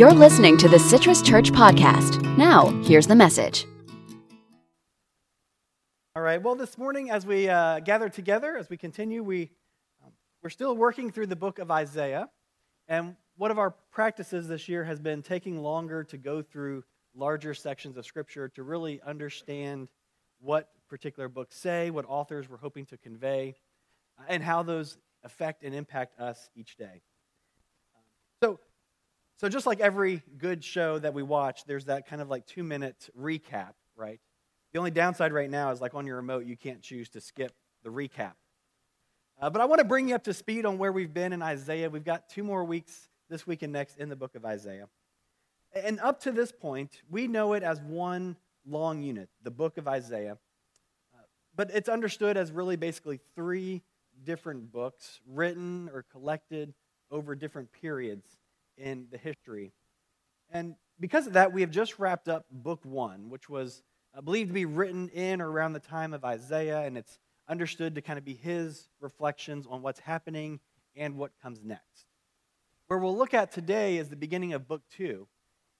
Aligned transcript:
You're 0.00 0.14
listening 0.14 0.56
to 0.56 0.66
the 0.66 0.78
Citrus 0.78 1.20
Church 1.20 1.52
Podcast. 1.52 2.22
Now, 2.38 2.70
here's 2.84 3.06
the 3.06 3.14
message. 3.14 3.66
All 6.16 6.22
right. 6.22 6.42
Well, 6.42 6.54
this 6.54 6.78
morning, 6.78 7.10
as 7.10 7.26
we 7.26 7.50
uh, 7.50 7.80
gather 7.80 8.08
together, 8.08 8.56
as 8.56 8.70
we 8.70 8.78
continue, 8.78 9.22
we, 9.22 9.50
um, 10.02 10.12
we're 10.42 10.48
still 10.48 10.74
working 10.74 11.10
through 11.12 11.26
the 11.26 11.36
book 11.36 11.58
of 11.58 11.70
Isaiah. 11.70 12.30
And 12.88 13.14
one 13.36 13.50
of 13.50 13.58
our 13.58 13.72
practices 13.92 14.48
this 14.48 14.70
year 14.70 14.84
has 14.84 14.98
been 14.98 15.20
taking 15.20 15.62
longer 15.62 16.02
to 16.04 16.16
go 16.16 16.40
through 16.40 16.82
larger 17.14 17.52
sections 17.52 17.98
of 17.98 18.06
Scripture 18.06 18.48
to 18.54 18.62
really 18.62 19.02
understand 19.02 19.88
what 20.40 20.70
particular 20.88 21.28
books 21.28 21.56
say, 21.56 21.90
what 21.90 22.06
authors 22.08 22.48
were 22.48 22.56
hoping 22.56 22.86
to 22.86 22.96
convey, 22.96 23.54
and 24.30 24.42
how 24.42 24.62
those 24.62 24.96
affect 25.24 25.62
and 25.62 25.74
impact 25.74 26.18
us 26.18 26.48
each 26.56 26.76
day. 26.76 27.02
So, 28.42 28.58
so, 29.40 29.48
just 29.48 29.64
like 29.64 29.80
every 29.80 30.22
good 30.36 30.62
show 30.62 30.98
that 30.98 31.14
we 31.14 31.22
watch, 31.22 31.64
there's 31.64 31.86
that 31.86 32.06
kind 32.06 32.20
of 32.20 32.28
like 32.28 32.44
two 32.44 32.62
minute 32.62 33.08
recap, 33.18 33.72
right? 33.96 34.20
The 34.74 34.78
only 34.78 34.90
downside 34.90 35.32
right 35.32 35.48
now 35.48 35.70
is 35.70 35.80
like 35.80 35.94
on 35.94 36.06
your 36.06 36.16
remote, 36.16 36.44
you 36.44 36.58
can't 36.58 36.82
choose 36.82 37.08
to 37.08 37.22
skip 37.22 37.50
the 37.82 37.88
recap. 37.88 38.32
Uh, 39.40 39.48
but 39.48 39.62
I 39.62 39.64
want 39.64 39.78
to 39.78 39.86
bring 39.86 40.10
you 40.10 40.14
up 40.14 40.24
to 40.24 40.34
speed 40.34 40.66
on 40.66 40.76
where 40.76 40.92
we've 40.92 41.14
been 41.14 41.32
in 41.32 41.40
Isaiah. 41.40 41.88
We've 41.88 42.04
got 42.04 42.28
two 42.28 42.44
more 42.44 42.64
weeks 42.64 43.08
this 43.30 43.46
week 43.46 43.62
and 43.62 43.72
next 43.72 43.96
in 43.96 44.10
the 44.10 44.14
book 44.14 44.34
of 44.34 44.44
Isaiah. 44.44 44.88
And 45.74 45.98
up 46.00 46.20
to 46.24 46.32
this 46.32 46.52
point, 46.52 47.00
we 47.08 47.26
know 47.26 47.54
it 47.54 47.62
as 47.62 47.80
one 47.80 48.36
long 48.68 49.02
unit, 49.02 49.30
the 49.42 49.50
book 49.50 49.78
of 49.78 49.88
Isaiah. 49.88 50.36
Uh, 51.14 51.22
but 51.56 51.70
it's 51.72 51.88
understood 51.88 52.36
as 52.36 52.52
really 52.52 52.76
basically 52.76 53.20
three 53.34 53.80
different 54.22 54.70
books 54.70 55.18
written 55.26 55.88
or 55.94 56.04
collected 56.12 56.74
over 57.10 57.34
different 57.34 57.72
periods 57.72 58.39
in 58.80 59.06
the 59.10 59.18
history. 59.18 59.72
And 60.50 60.74
because 60.98 61.26
of 61.26 61.34
that, 61.34 61.52
we 61.52 61.60
have 61.60 61.70
just 61.70 61.98
wrapped 61.98 62.28
up 62.28 62.44
book 62.50 62.80
one, 62.84 63.30
which 63.30 63.48
was 63.48 63.82
uh, 64.16 64.20
believed 64.20 64.48
to 64.48 64.54
be 64.54 64.64
written 64.64 65.08
in 65.10 65.40
or 65.40 65.50
around 65.50 65.72
the 65.72 65.80
time 65.80 66.12
of 66.12 66.24
Isaiah, 66.24 66.80
and 66.80 66.98
it's 66.98 67.18
understood 67.48 67.94
to 67.94 68.02
kind 68.02 68.18
of 68.18 68.24
be 68.24 68.34
his 68.34 68.88
reflections 69.00 69.66
on 69.68 69.82
what's 69.82 70.00
happening 70.00 70.60
and 70.96 71.16
what 71.16 71.30
comes 71.42 71.60
next. 71.62 72.06
Where 72.88 72.98
we'll 72.98 73.16
look 73.16 73.34
at 73.34 73.52
today 73.52 73.98
is 73.98 74.08
the 74.08 74.16
beginning 74.16 74.52
of 74.52 74.66
book 74.66 74.82
two, 74.90 75.28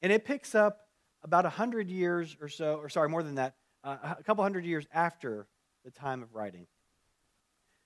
and 0.02 0.12
it 0.12 0.24
picks 0.24 0.54
up 0.54 0.88
about 1.22 1.44
100 1.44 1.90
years 1.90 2.36
or 2.40 2.48
so, 2.48 2.76
or 2.76 2.88
sorry, 2.88 3.08
more 3.08 3.22
than 3.22 3.34
that, 3.34 3.54
uh, 3.84 3.96
a 4.18 4.22
couple 4.22 4.44
hundred 4.44 4.64
years 4.64 4.86
after 4.92 5.46
the 5.84 5.90
time 5.90 6.22
of 6.22 6.34
writing. 6.34 6.66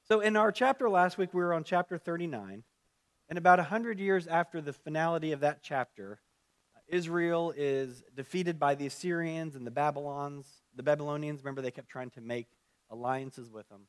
So 0.06 0.20
in 0.20 0.36
our 0.36 0.52
chapter 0.52 0.90
last 0.90 1.16
week, 1.16 1.32
we 1.32 1.40
were 1.40 1.54
on 1.54 1.64
chapter 1.64 1.96
39. 1.96 2.62
And 3.28 3.38
about 3.38 3.58
100 3.58 3.98
years 3.98 4.26
after 4.26 4.60
the 4.60 4.72
finality 4.72 5.32
of 5.32 5.40
that 5.40 5.62
chapter, 5.62 6.20
uh, 6.76 6.80
Israel 6.88 7.54
is 7.56 8.02
defeated 8.14 8.58
by 8.58 8.74
the 8.74 8.86
Assyrians 8.86 9.56
and 9.56 9.66
the 9.66 9.70
Babylons. 9.70 10.46
The 10.76 10.82
Babylonians, 10.82 11.42
remember, 11.42 11.62
they 11.62 11.70
kept 11.70 11.88
trying 11.88 12.10
to 12.10 12.20
make 12.20 12.48
alliances 12.90 13.50
with 13.50 13.68
them. 13.68 13.82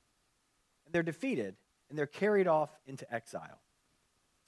And 0.86 0.94
they're 0.94 1.04
defeated, 1.04 1.56
and 1.90 2.00
they're 2.00 2.06
carried 2.06 2.48
off 2.48 2.70
into 2.86 3.12
exile. 3.14 3.60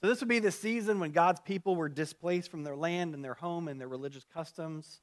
So, 0.00 0.06
this 0.06 0.20
would 0.20 0.28
be 0.28 0.38
the 0.38 0.52
season 0.52 1.00
when 1.00 1.10
God's 1.10 1.40
people 1.40 1.74
were 1.74 1.88
displaced 1.88 2.50
from 2.50 2.62
their 2.62 2.76
land 2.76 3.14
and 3.14 3.24
their 3.24 3.34
home 3.34 3.66
and 3.66 3.80
their 3.80 3.88
religious 3.88 4.24
customs, 4.32 5.00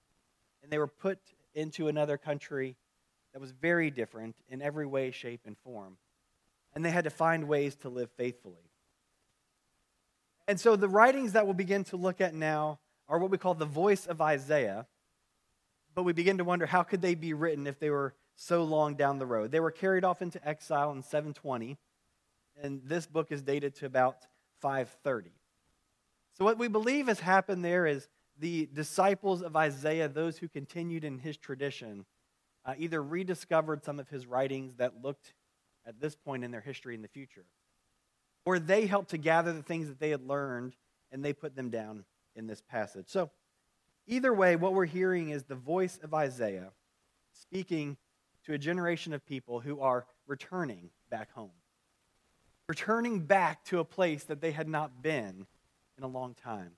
and 0.64 0.72
they 0.72 0.78
were 0.78 0.88
put 0.88 1.20
into 1.54 1.90
another 1.90 2.18
country 2.18 2.76
that 3.34 3.42
was 3.42 3.52
very 3.52 3.92
different 3.92 4.36
in 4.48 4.62
every 4.62 4.86
way, 4.86 5.12
shape, 5.12 5.42
and 5.46 5.58
form. 5.58 5.98
And 6.74 6.84
they 6.84 6.92
had 6.92 7.04
to 7.04 7.10
find 7.10 7.48
ways 7.48 7.76
to 7.78 7.90
live 7.90 8.10
faithfully. 8.12 8.72
And 10.48 10.60
so 10.60 10.76
the 10.76 10.88
writings 10.88 11.34
that 11.34 11.46
we'll 11.46 11.56
begin 11.56 11.84
to 11.86 11.98
look 11.98 12.22
at 12.22 12.34
now 12.34 12.80
are 13.08 13.20
what 13.20 13.32
we 13.32 13.38
call 13.38 13.54
the 13.54 13.66
voice 13.66 14.06
of 14.06 14.22
Isaiah. 14.22 14.86
But 15.94 16.04
we 16.04 16.14
begin 16.14 16.38
to 16.38 16.44
wonder 16.44 16.66
how 16.66 16.84
could 16.84 17.02
they 17.02 17.16
be 17.16 17.34
written 17.34 17.68
if 17.68 17.80
they 17.80 17.90
were 17.90 18.14
so 18.36 18.64
long 18.64 18.96
down 18.96 19.18
the 19.18 19.26
road? 19.26 19.52
They 19.52 19.60
were 19.60 19.72
carried 19.72 20.04
off 20.04 20.22
into 20.22 20.46
exile 20.48 20.92
in 20.92 21.02
720, 21.02 21.78
and 22.62 22.82
this 22.84 23.08
book 23.08 23.32
is 23.32 23.42
dated 23.42 23.76
to 23.76 23.86
about 23.86 24.18
530. 24.62 25.32
So 26.38 26.44
what 26.44 26.58
we 26.58 26.68
believe 26.68 27.08
has 27.08 27.22
happened 27.22 27.64
there 27.64 27.88
is 27.88 28.10
the 28.38 28.68
disciples 28.74 29.42
of 29.42 29.56
Isaiah, 29.56 30.10
those 30.10 30.38
who 30.38 30.50
continued 30.50 31.06
in 31.06 31.20
his 31.20 31.38
tradition, 31.38 32.06
uh, 32.66 32.74
either 32.78 33.02
rediscovered 33.02 33.86
some 33.86 34.00
of 34.00 34.10
his 34.10 34.28
writings 34.28 34.76
that 34.76 35.02
looked 35.02 35.34
at 35.86 36.02
this 36.02 36.16
point 36.16 36.44
in 36.44 36.52
their 36.52 36.62
history 36.62 36.94
in 36.94 37.02
the 37.02 37.08
future 37.08 37.46
or 38.46 38.60
they 38.60 38.86
helped 38.86 39.10
to 39.10 39.18
gather 39.18 39.52
the 39.54 39.64
things 39.64 39.88
that 39.88 40.00
they 40.00 40.12
had 40.12 40.26
learned 40.28 40.76
and 41.12 41.24
they 41.24 41.34
put 41.34 41.56
them 41.56 41.70
down 41.70 42.06
in 42.36 42.48
this 42.48 42.62
passage. 42.62 43.06
So, 43.08 43.32
either 44.08 44.34
way, 44.34 44.56
what 44.56 44.74
we're 44.74 44.86
hearing 44.86 45.30
is 45.30 45.44
the 45.44 45.56
voice 45.56 46.00
of 46.04 46.14
Isaiah 46.14 46.72
speaking 47.34 47.98
to 48.46 48.54
a 48.54 48.58
generation 48.58 49.14
of 49.14 49.26
people 49.26 49.60
who 49.60 49.80
are 49.80 50.06
returning 50.28 50.90
back 51.10 51.32
home, 51.34 51.52
returning 52.68 53.20
back 53.20 53.64
to 53.66 53.80
a 53.80 53.86
place 53.86 54.24
that 54.26 54.42
they 54.42 54.52
had 54.52 54.68
not 54.68 55.02
been 55.02 55.48
in 55.98 56.04
a 56.04 56.08
long 56.08 56.34
time. 56.36 56.72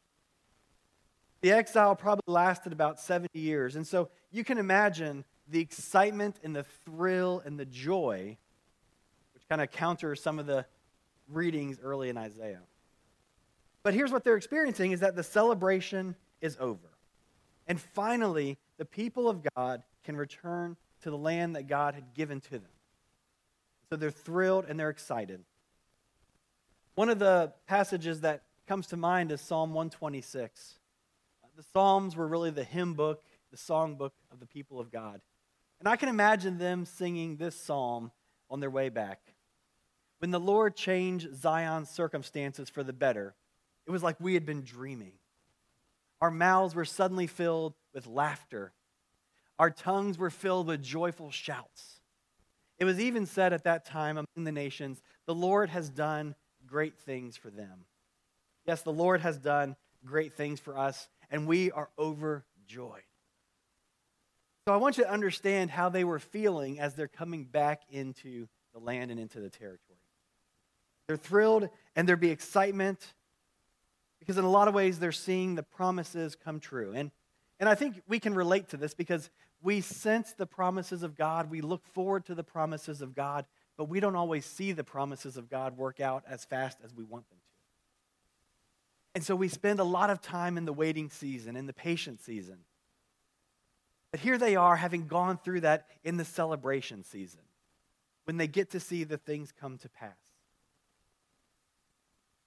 The 1.41 1.51
exile 1.51 1.95
probably 1.95 2.23
lasted 2.27 2.73
about 2.73 2.99
70 2.99 3.27
years. 3.37 3.75
And 3.75 3.85
so 3.85 4.09
you 4.31 4.43
can 4.43 4.57
imagine 4.57 5.23
the 5.47 5.59
excitement 5.59 6.39
and 6.43 6.55
the 6.55 6.63
thrill 6.63 7.41
and 7.45 7.59
the 7.59 7.65
joy, 7.65 8.37
which 9.33 9.47
kind 9.47 9.61
of 9.61 9.71
counters 9.71 10.21
some 10.21 10.39
of 10.39 10.45
the 10.45 10.65
readings 11.27 11.79
early 11.81 12.09
in 12.09 12.17
Isaiah. 12.17 12.61
But 13.83 13.93
here's 13.93 14.11
what 14.11 14.23
they're 14.23 14.37
experiencing 14.37 14.91
is 14.91 14.99
that 14.99 15.15
the 15.15 15.23
celebration 15.23 16.15
is 16.41 16.57
over. 16.59 16.89
And 17.67 17.79
finally, 17.79 18.57
the 18.77 18.85
people 18.85 19.29
of 19.29 19.45
God 19.55 19.83
can 20.03 20.15
return 20.15 20.77
to 21.01 21.09
the 21.09 21.17
land 21.17 21.55
that 21.55 21.67
God 21.67 21.93
had 21.93 22.13
given 22.13 22.39
to 22.41 22.51
them. 22.51 22.71
So 23.89 23.95
they're 23.95 24.11
thrilled 24.11 24.65
and 24.67 24.79
they're 24.79 24.89
excited. 24.89 25.43
One 26.95 27.09
of 27.09 27.19
the 27.19 27.53
passages 27.67 28.21
that 28.21 28.43
comes 28.67 28.87
to 28.87 28.97
mind 28.97 29.31
is 29.31 29.39
Psalm 29.39 29.69
126. 29.73 30.79
The 31.55 31.63
Psalms 31.73 32.15
were 32.15 32.27
really 32.27 32.51
the 32.51 32.63
hymn 32.63 32.93
book, 32.93 33.23
the 33.51 33.57
song 33.57 33.95
book 33.95 34.13
of 34.31 34.39
the 34.39 34.45
people 34.45 34.79
of 34.79 34.91
God. 34.91 35.21
And 35.79 35.87
I 35.87 35.95
can 35.95 36.09
imagine 36.09 36.57
them 36.57 36.85
singing 36.85 37.37
this 37.37 37.55
psalm 37.55 38.11
on 38.49 38.59
their 38.59 38.69
way 38.69 38.89
back. 38.89 39.21
When 40.19 40.31
the 40.31 40.39
Lord 40.39 40.75
changed 40.75 41.35
Zion's 41.35 41.89
circumstances 41.89 42.69
for 42.69 42.83
the 42.83 42.93
better, 42.93 43.35
it 43.85 43.91
was 43.91 44.03
like 44.03 44.19
we 44.19 44.33
had 44.33 44.45
been 44.45 44.63
dreaming. 44.63 45.13
Our 46.21 46.31
mouths 46.31 46.73
were 46.73 46.85
suddenly 46.85 47.27
filled 47.27 47.75
with 47.93 48.07
laughter. 48.07 48.73
Our 49.59 49.69
tongues 49.69 50.17
were 50.17 50.29
filled 50.29 50.67
with 50.67 50.81
joyful 50.81 51.31
shouts. 51.31 52.01
It 52.79 52.85
was 52.85 52.99
even 52.99 53.25
said 53.25 53.53
at 53.53 53.63
that 53.63 53.85
time 53.85 54.17
among 54.17 54.43
the 54.43 54.51
nations, 54.51 55.01
The 55.25 55.35
Lord 55.35 55.69
has 55.69 55.89
done 55.89 56.35
great 56.65 56.97
things 56.97 57.37
for 57.37 57.49
them. 57.49 57.85
Yes, 58.65 58.81
the 58.81 58.91
Lord 58.91 59.21
has 59.21 59.37
done 59.37 59.75
great 60.05 60.33
things 60.33 60.59
for 60.59 60.77
us, 60.77 61.07
and 61.29 61.47
we 61.47 61.71
are 61.71 61.89
overjoyed. 61.97 63.03
So 64.67 64.73
I 64.73 64.77
want 64.77 64.97
you 64.97 65.05
to 65.05 65.09
understand 65.09 65.71
how 65.71 65.89
they 65.89 66.03
were 66.03 66.19
feeling 66.19 66.79
as 66.79 66.93
they're 66.93 67.07
coming 67.07 67.45
back 67.45 67.83
into 67.89 68.47
the 68.73 68.79
land 68.79 69.11
and 69.11 69.19
into 69.19 69.39
the 69.39 69.49
territory. 69.49 69.96
They're 71.07 71.17
thrilled 71.17 71.69
and 71.95 72.07
there'd 72.07 72.19
be 72.19 72.31
excitement 72.31 73.13
because, 74.19 74.37
in 74.37 74.43
a 74.43 74.49
lot 74.49 74.67
of 74.67 74.73
ways, 74.73 74.99
they're 74.99 75.11
seeing 75.11 75.55
the 75.55 75.63
promises 75.63 76.35
come 76.35 76.59
true. 76.59 76.91
And, 76.93 77.11
and 77.59 77.69
I 77.69 77.75
think 77.75 78.01
we 78.07 78.19
can 78.19 78.35
relate 78.35 78.69
to 78.69 78.77
this 78.77 78.93
because 78.93 79.29
we 79.61 79.81
sense 79.81 80.33
the 80.33 80.45
promises 80.45 81.03
of 81.03 81.15
God, 81.15 81.49
we 81.49 81.61
look 81.61 81.85
forward 81.85 82.25
to 82.25 82.35
the 82.35 82.43
promises 82.43 83.01
of 83.01 83.15
God, 83.15 83.45
but 83.77 83.85
we 83.89 83.99
don't 83.99 84.15
always 84.15 84.45
see 84.45 84.73
the 84.73 84.83
promises 84.83 85.37
of 85.37 85.49
God 85.49 85.77
work 85.77 85.99
out 85.99 86.23
as 86.27 86.45
fast 86.45 86.77
as 86.83 86.93
we 86.93 87.03
want 87.03 87.27
them 87.29 87.37
to. 87.37 87.43
And 89.15 89.23
so 89.23 89.35
we 89.35 89.47
spend 89.47 89.79
a 89.79 89.85
lot 89.85 90.09
of 90.09 90.21
time 90.21 90.57
in 90.57 90.65
the 90.65 90.73
waiting 90.73 91.09
season, 91.09 91.55
in 91.55 91.65
the 91.65 91.73
patient 91.73 92.21
season. 92.21 92.57
But 94.11 94.19
here 94.19 94.37
they 94.37 94.55
are 94.55 94.75
having 94.75 95.07
gone 95.07 95.37
through 95.37 95.61
that 95.61 95.87
in 96.03 96.17
the 96.17 96.25
celebration 96.25 97.03
season 97.03 97.41
when 98.25 98.37
they 98.37 98.47
get 98.47 98.71
to 98.71 98.79
see 98.79 99.03
the 99.03 99.17
things 99.17 99.51
come 99.51 99.77
to 99.79 99.89
pass. 99.89 100.26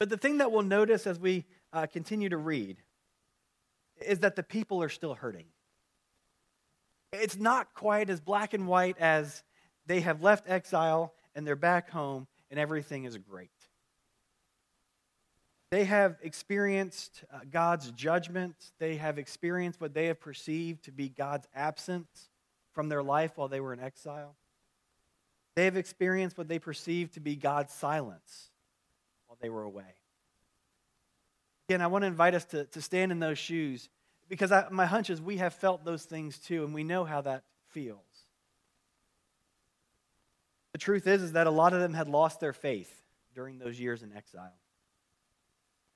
But 0.01 0.09
the 0.09 0.17
thing 0.17 0.39
that 0.39 0.51
we'll 0.51 0.63
notice 0.63 1.07
as 1.07 1.21
we 1.21 1.45
uh, 1.75 1.87
continue 1.87 2.31
to 2.31 2.39
read 2.39 2.79
is 4.05 4.21
that 4.21 4.35
the 4.35 4.43
people 4.43 4.83
are 4.83 4.89
still 4.89 5.15
hurting. 5.15 5.45
It's 7.13 7.37
not 7.37 7.75
quite 7.75 8.09
as 8.09 8.19
black 8.19 8.55
and 8.55 8.67
white 8.67 8.97
as 8.99 9.45
they 9.87 10.01
have 10.01 10.23
left 10.23 10.49
exile 10.49 11.13
and 11.35 11.47
they're 11.47 11.55
back 11.55 11.91
home 11.91 12.27
and 12.51 12.59
everything 12.59 13.05
is 13.05 13.19
great. 13.19 13.51
They 15.71 15.85
have 15.85 16.17
experienced 16.23 17.23
uh, 17.33 17.41
God's 17.51 17.91
judgment. 17.91 18.57
They 18.79 18.97
have 18.97 19.19
experienced 19.19 19.83
what 19.83 19.93
they 19.93 20.07
have 20.07 20.19
perceived 20.19 20.85
to 20.85 20.93
be 20.93 21.11
God's 21.11 21.47
absence 21.55 22.31
from 22.73 22.89
their 22.89 23.03
life 23.03 23.33
while 23.37 23.49
they 23.49 23.61
were 23.61 23.75
in 23.75 23.81
exile. 23.81 24.35
They 25.57 25.67
have 25.67 25.77
experienced 25.77 26.39
what 26.39 26.49
they 26.49 26.59
perceive 26.59 27.13
to 27.13 27.21
be 27.21 27.37
God's 27.37 27.75
silence 27.75 28.50
they 29.41 29.49
were 29.49 29.63
away. 29.63 29.95
Again, 31.69 31.81
I 31.81 31.87
want 31.87 32.03
to 32.03 32.07
invite 32.07 32.35
us 32.35 32.45
to, 32.47 32.65
to 32.65 32.83
stand 32.83 33.13
in 33.13 33.21
those 33.21 33.39
shoes 33.39 33.89
because 34.29 34.53
I, 34.53 34.67
my 34.71 34.87
hunch 34.87 35.11
is 35.11 35.21
we 35.21 35.39
have 35.39 35.55
felt 35.55 35.85
those 35.85 36.05
things 36.05 36.39
too, 36.39 36.65
and 36.65 36.75
we 36.75 36.85
know 36.85 37.05
how 37.05 37.21
that 37.23 37.45
feels. 37.69 37.99
The 40.73 40.79
truth 40.79 41.07
is, 41.07 41.23
is 41.23 41.33
that 41.33 41.47
a 41.47 41.51
lot 41.51 41.73
of 41.73 41.81
them 41.81 41.95
had 41.95 42.09
lost 42.09 42.41
their 42.41 42.53
faith 42.53 43.03
during 43.35 43.59
those 43.59 43.79
years 43.79 44.03
in 44.03 44.13
exile. 44.17 44.55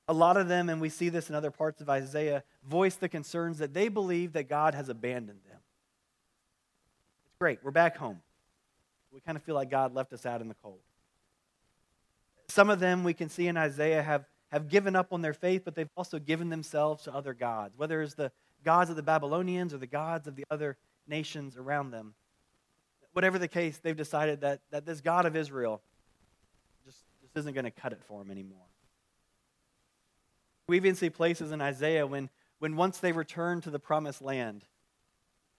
A 0.06 0.12
lot 0.12 0.36
of 0.36 0.48
them, 0.48 0.68
and 0.68 0.80
we 0.80 0.90
see 0.90 1.08
this 1.08 1.30
in 1.30 1.34
other 1.34 1.50
parts 1.50 1.80
of 1.80 1.88
Isaiah, 1.88 2.44
voice 2.68 2.96
the 2.96 3.08
concerns 3.08 3.58
that 3.58 3.72
they 3.72 3.88
believe 3.88 4.34
that 4.34 4.48
God 4.48 4.74
has 4.74 4.88
abandoned 4.88 5.40
them. 5.48 5.60
It's 7.26 7.36
great. 7.38 7.60
We're 7.62 7.70
back 7.70 7.96
home. 7.96 8.20
We 9.12 9.20
kind 9.20 9.36
of 9.36 9.42
feel 9.44 9.54
like 9.54 9.70
God 9.70 9.94
left 9.94 10.12
us 10.12 10.26
out 10.26 10.40
in 10.40 10.48
the 10.48 10.56
cold. 10.62 10.80
Some 12.48 12.70
of 12.70 12.80
them 12.80 13.04
we 13.04 13.14
can 13.14 13.28
see 13.28 13.46
in 13.46 13.56
Isaiah 13.56 14.02
have, 14.02 14.26
have 14.52 14.68
given 14.68 14.94
up 14.94 15.12
on 15.12 15.22
their 15.22 15.32
faith, 15.32 15.62
but 15.64 15.74
they've 15.74 15.88
also 15.96 16.18
given 16.18 16.48
themselves 16.48 17.04
to 17.04 17.14
other 17.14 17.34
gods, 17.34 17.76
whether 17.76 18.02
it's 18.02 18.14
the 18.14 18.30
gods 18.64 18.90
of 18.90 18.96
the 18.96 19.02
Babylonians 19.02 19.74
or 19.74 19.78
the 19.78 19.86
gods 19.86 20.26
of 20.26 20.36
the 20.36 20.44
other 20.50 20.76
nations 21.06 21.56
around 21.56 21.90
them. 21.90 22.14
Whatever 23.12 23.38
the 23.38 23.48
case, 23.48 23.78
they've 23.78 23.96
decided 23.96 24.40
that, 24.40 24.60
that 24.70 24.84
this 24.86 25.00
God 25.00 25.26
of 25.26 25.36
Israel 25.36 25.80
just, 26.84 26.98
just 27.20 27.36
isn't 27.36 27.54
going 27.54 27.64
to 27.64 27.70
cut 27.70 27.92
it 27.92 28.02
for 28.06 28.18
them 28.18 28.30
anymore. 28.30 28.66
We 30.66 30.76
even 30.76 30.94
see 30.94 31.10
places 31.10 31.52
in 31.52 31.60
Isaiah 31.60 32.06
when, 32.06 32.30
when 32.58 32.76
once 32.76 32.98
they 32.98 33.12
return 33.12 33.60
to 33.62 33.70
the 33.70 33.78
promised 33.78 34.22
land, 34.22 34.64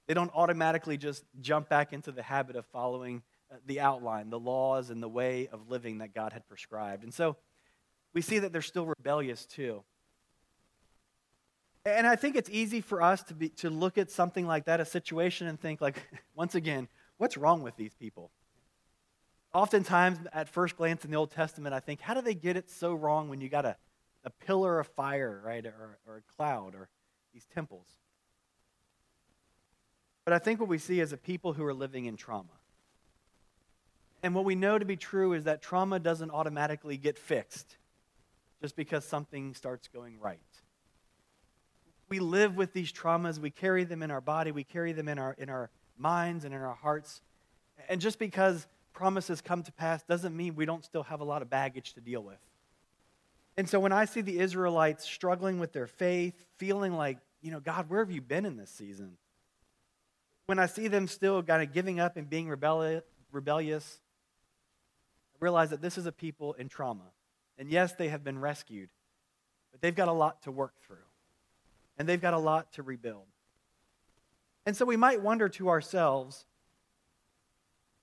they 0.07 0.13
don't 0.13 0.31
automatically 0.33 0.97
just 0.97 1.23
jump 1.41 1.69
back 1.69 1.93
into 1.93 2.11
the 2.11 2.23
habit 2.23 2.55
of 2.55 2.65
following 2.67 3.23
Uh, 3.51 3.57
the 3.67 3.79
outline, 3.79 4.29
the 4.31 4.39
laws, 4.39 4.89
and 4.89 5.03
the 5.03 5.09
way 5.09 5.47
of 5.51 5.69
living 5.69 5.99
that 5.99 6.13
God 6.13 6.33
had 6.33 6.47
prescribed. 6.47 7.03
And 7.03 7.13
so 7.13 7.37
we 8.13 8.21
see 8.21 8.39
that 8.39 8.51
they're 8.51 8.61
still 8.63 8.87
rebellious 8.87 9.45
too. 9.45 9.83
And 11.85 12.07
I 12.07 12.15
think 12.15 12.35
it's 12.35 12.49
easy 12.49 12.81
for 12.81 13.03
us 13.03 13.21
to, 13.23 13.35
be, 13.35 13.49
to 13.49 13.69
look 13.69 13.99
at 13.99 14.09
something 14.09 14.47
like 14.47 14.65
that, 14.65 14.79
a 14.79 14.85
situation, 14.85 15.45
and 15.45 15.59
think, 15.59 15.79
like, 15.79 16.01
once 16.35 16.55
again, 16.55 16.87
what's 17.17 17.37
wrong 17.37 17.61
with 17.61 17.75
these 17.75 17.93
people? 17.93 18.31
Oftentimes, 19.53 20.17
at 20.33 20.49
first 20.49 20.75
glance 20.75 21.05
in 21.05 21.11
the 21.11 21.17
Old 21.17 21.29
Testament, 21.29 21.75
I 21.75 21.79
think, 21.79 22.01
how 22.01 22.15
do 22.15 22.21
they 22.21 22.33
get 22.33 22.57
it 22.57 22.71
so 22.71 22.95
wrong 22.95 23.29
when 23.29 23.39
you 23.39 23.49
got 23.49 23.65
a, 23.65 23.77
a 24.23 24.31
pillar 24.31 24.79
of 24.79 24.87
fire, 24.87 25.39
right, 25.45 25.63
or, 25.63 25.99
or 26.07 26.17
a 26.17 26.35
cloud, 26.35 26.73
or 26.73 26.89
these 27.31 27.45
temples? 27.53 27.87
But 30.25 30.33
I 30.33 30.39
think 30.39 30.59
what 30.59 30.67
we 30.67 30.79
see 30.79 30.99
is 30.99 31.13
a 31.13 31.17
people 31.17 31.53
who 31.53 31.63
are 31.63 31.73
living 31.73 32.05
in 32.05 32.17
trauma. 32.17 32.49
And 34.25 34.33
what 34.33 34.43
we 34.43 34.55
know 34.55 34.79
to 34.79 34.85
be 34.85 34.95
true 34.95 35.33
is 35.33 35.43
that 35.43 35.61
trauma 35.61 35.99
doesn't 35.99 36.31
automatically 36.31 36.97
get 36.97 37.19
fixed 37.19 37.77
just 38.59 38.75
because 38.75 39.05
something 39.05 39.53
starts 39.53 39.87
going 39.87 40.19
right. 40.19 40.39
We 42.09 42.17
live 42.17 42.57
with 42.57 42.73
these 42.73 42.91
traumas, 42.91 43.37
we 43.37 43.51
carry 43.51 43.83
them 43.83 44.01
in 44.01 44.09
our 44.09 44.21
body, 44.21 44.51
we 44.51 44.63
carry 44.63 44.93
them 44.93 45.07
in 45.09 45.19
our, 45.19 45.35
in 45.37 45.47
our 45.47 45.69
minds 45.95 46.43
and 46.43 46.55
in 46.55 46.59
our 46.59 46.73
hearts. 46.73 47.21
And 47.87 48.01
just 48.01 48.17
because 48.17 48.65
promises 48.93 49.41
come 49.41 49.61
to 49.61 49.71
pass 49.71 50.01
doesn't 50.01 50.35
mean 50.35 50.55
we 50.55 50.65
don't 50.65 50.83
still 50.83 51.03
have 51.03 51.21
a 51.21 51.23
lot 51.23 51.43
of 51.43 51.49
baggage 51.51 51.93
to 51.93 52.01
deal 52.01 52.23
with. 52.23 52.39
And 53.57 53.69
so 53.69 53.79
when 53.79 53.91
I 53.91 54.05
see 54.05 54.21
the 54.21 54.39
Israelites 54.39 55.05
struggling 55.05 55.59
with 55.59 55.71
their 55.71 55.85
faith, 55.85 56.33
feeling 56.57 56.93
like, 56.93 57.19
you 57.43 57.51
know, 57.51 57.59
God, 57.59 57.91
where 57.91 57.99
have 57.99 58.09
you 58.09 58.21
been 58.21 58.47
in 58.47 58.57
this 58.57 58.71
season? 58.71 59.17
When 60.47 60.57
I 60.57 60.65
see 60.65 60.87
them 60.87 61.07
still 61.07 61.43
kind 61.43 61.61
of 61.61 61.71
giving 61.71 61.99
up 61.99 62.17
and 62.17 62.27
being 62.27 62.49
rebellious, 62.49 63.03
realize 65.45 65.69
that 65.69 65.81
this 65.81 65.99
is 65.99 66.07
a 66.07 66.11
people 66.11 66.53
in 66.53 66.67
trauma. 66.67 67.11
And 67.59 67.69
yes, 67.69 67.93
they 67.93 68.09
have 68.09 68.23
been 68.23 68.39
rescued, 68.39 68.89
but 69.71 69.79
they've 69.79 69.95
got 69.95 70.07
a 70.07 70.11
lot 70.11 70.41
to 70.41 70.51
work 70.51 70.73
through. 70.85 71.07
And 71.97 72.09
they've 72.09 72.19
got 72.19 72.33
a 72.33 72.39
lot 72.39 72.73
to 72.73 72.83
rebuild. 72.83 73.27
And 74.65 74.75
so 74.75 74.85
we 74.85 74.97
might 74.97 75.21
wonder 75.21 75.47
to 75.49 75.69
ourselves, 75.69 76.45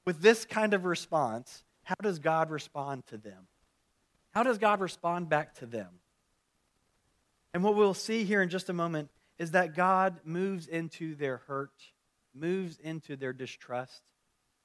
with 0.05 0.23
this 0.23 0.45
kind 0.45 0.73
of 0.73 0.85
response, 0.85 1.65
how 1.83 1.97
does 2.01 2.21
God 2.21 2.49
respond 2.49 3.05
to 3.09 3.19
them? 3.19 3.49
How 4.31 4.45
does 4.45 4.59
God 4.59 4.81
respond 4.81 5.29
back 5.29 5.57
to 5.57 5.67
them? 5.67 5.89
And 7.53 7.65
what 7.65 7.75
we'll 7.75 7.93
see 7.93 8.23
here 8.23 8.41
in 8.41 8.49
just 8.51 8.71
a 8.71 8.73
moment 8.73 9.11
is 9.39 9.51
that 9.51 9.75
God 9.75 10.21
moves 10.25 10.69
into 10.69 11.17
their 11.17 11.39
hurt, 11.49 11.75
moves 12.33 12.79
into 12.79 13.17
their 13.17 13.33
distrust, 13.33 14.03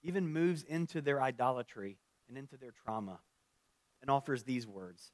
even 0.03 0.31
moves 0.31 0.61
into 0.63 1.01
their 1.01 1.19
idolatry 1.19 1.97
and 2.27 2.37
into 2.37 2.57
their 2.57 2.73
trauma 2.83 3.19
and 4.01 4.09
offers 4.09 4.43
these 4.43 4.67
words. 4.67 5.11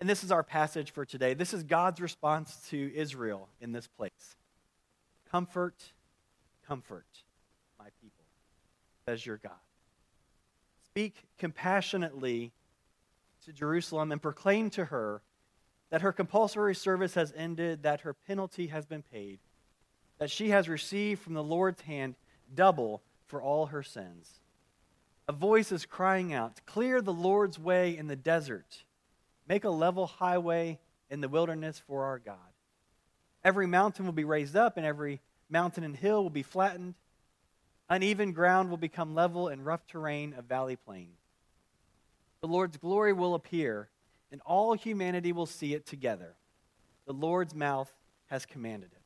And 0.00 0.08
this 0.08 0.24
is 0.24 0.30
our 0.30 0.42
passage 0.42 0.90
for 0.90 1.04
today. 1.04 1.34
This 1.34 1.54
is 1.54 1.62
God's 1.62 2.00
response 2.00 2.60
to 2.70 2.92
Israel 2.94 3.48
in 3.60 3.72
this 3.72 3.86
place 3.86 4.36
Comfort, 5.30 5.92
comfort 6.66 7.06
my 7.78 7.86
people, 8.00 8.24
says 9.08 9.24
your 9.24 9.38
God. 9.38 9.52
Speak 10.90 11.14
compassionately 11.38 12.52
to 13.44 13.52
Jerusalem 13.52 14.12
and 14.12 14.20
proclaim 14.20 14.70
to 14.70 14.86
her 14.86 15.22
that 15.90 16.02
her 16.02 16.12
compulsory 16.12 16.74
service 16.74 17.14
has 17.14 17.32
ended, 17.36 17.82
that 17.84 18.00
her 18.00 18.12
penalty 18.12 18.68
has 18.68 18.86
been 18.86 19.02
paid, 19.02 19.38
that 20.18 20.30
she 20.30 20.50
has 20.50 20.68
received 20.68 21.22
from 21.22 21.34
the 21.34 21.42
Lord's 21.42 21.82
hand 21.82 22.16
double 22.54 23.02
for 23.26 23.40
all 23.40 23.66
her 23.66 23.82
sins 23.82 24.40
a 25.28 25.32
voice 25.32 25.72
is 25.72 25.86
crying 25.86 26.32
out, 26.32 26.60
Clear 26.66 27.00
the 27.00 27.12
Lord's 27.12 27.58
way 27.58 27.96
in 27.96 28.06
the 28.06 28.16
desert, 28.16 28.84
make 29.48 29.64
a 29.64 29.70
level 29.70 30.06
highway 30.06 30.78
in 31.10 31.20
the 31.20 31.28
wilderness 31.28 31.82
for 31.86 32.04
our 32.04 32.18
God. 32.18 32.36
Every 33.44 33.66
mountain 33.66 34.04
will 34.04 34.12
be 34.12 34.24
raised 34.24 34.56
up, 34.56 34.76
and 34.76 34.86
every 34.86 35.20
mountain 35.48 35.84
and 35.84 35.96
hill 35.96 36.22
will 36.22 36.30
be 36.30 36.42
flattened. 36.42 36.94
Uneven 37.88 38.32
ground 38.32 38.70
will 38.70 38.76
become 38.76 39.14
level, 39.14 39.48
and 39.48 39.64
rough 39.64 39.86
terrain 39.86 40.34
a 40.36 40.42
valley 40.42 40.76
plain. 40.76 41.10
The 42.40 42.48
Lord's 42.48 42.76
glory 42.76 43.12
will 43.12 43.34
appear, 43.34 43.88
and 44.30 44.40
all 44.44 44.74
humanity 44.74 45.32
will 45.32 45.46
see 45.46 45.74
it 45.74 45.86
together. 45.86 46.34
The 47.06 47.12
Lord's 47.12 47.54
mouth 47.54 47.92
has 48.26 48.44
commanded 48.44 48.90
it. 48.92 49.02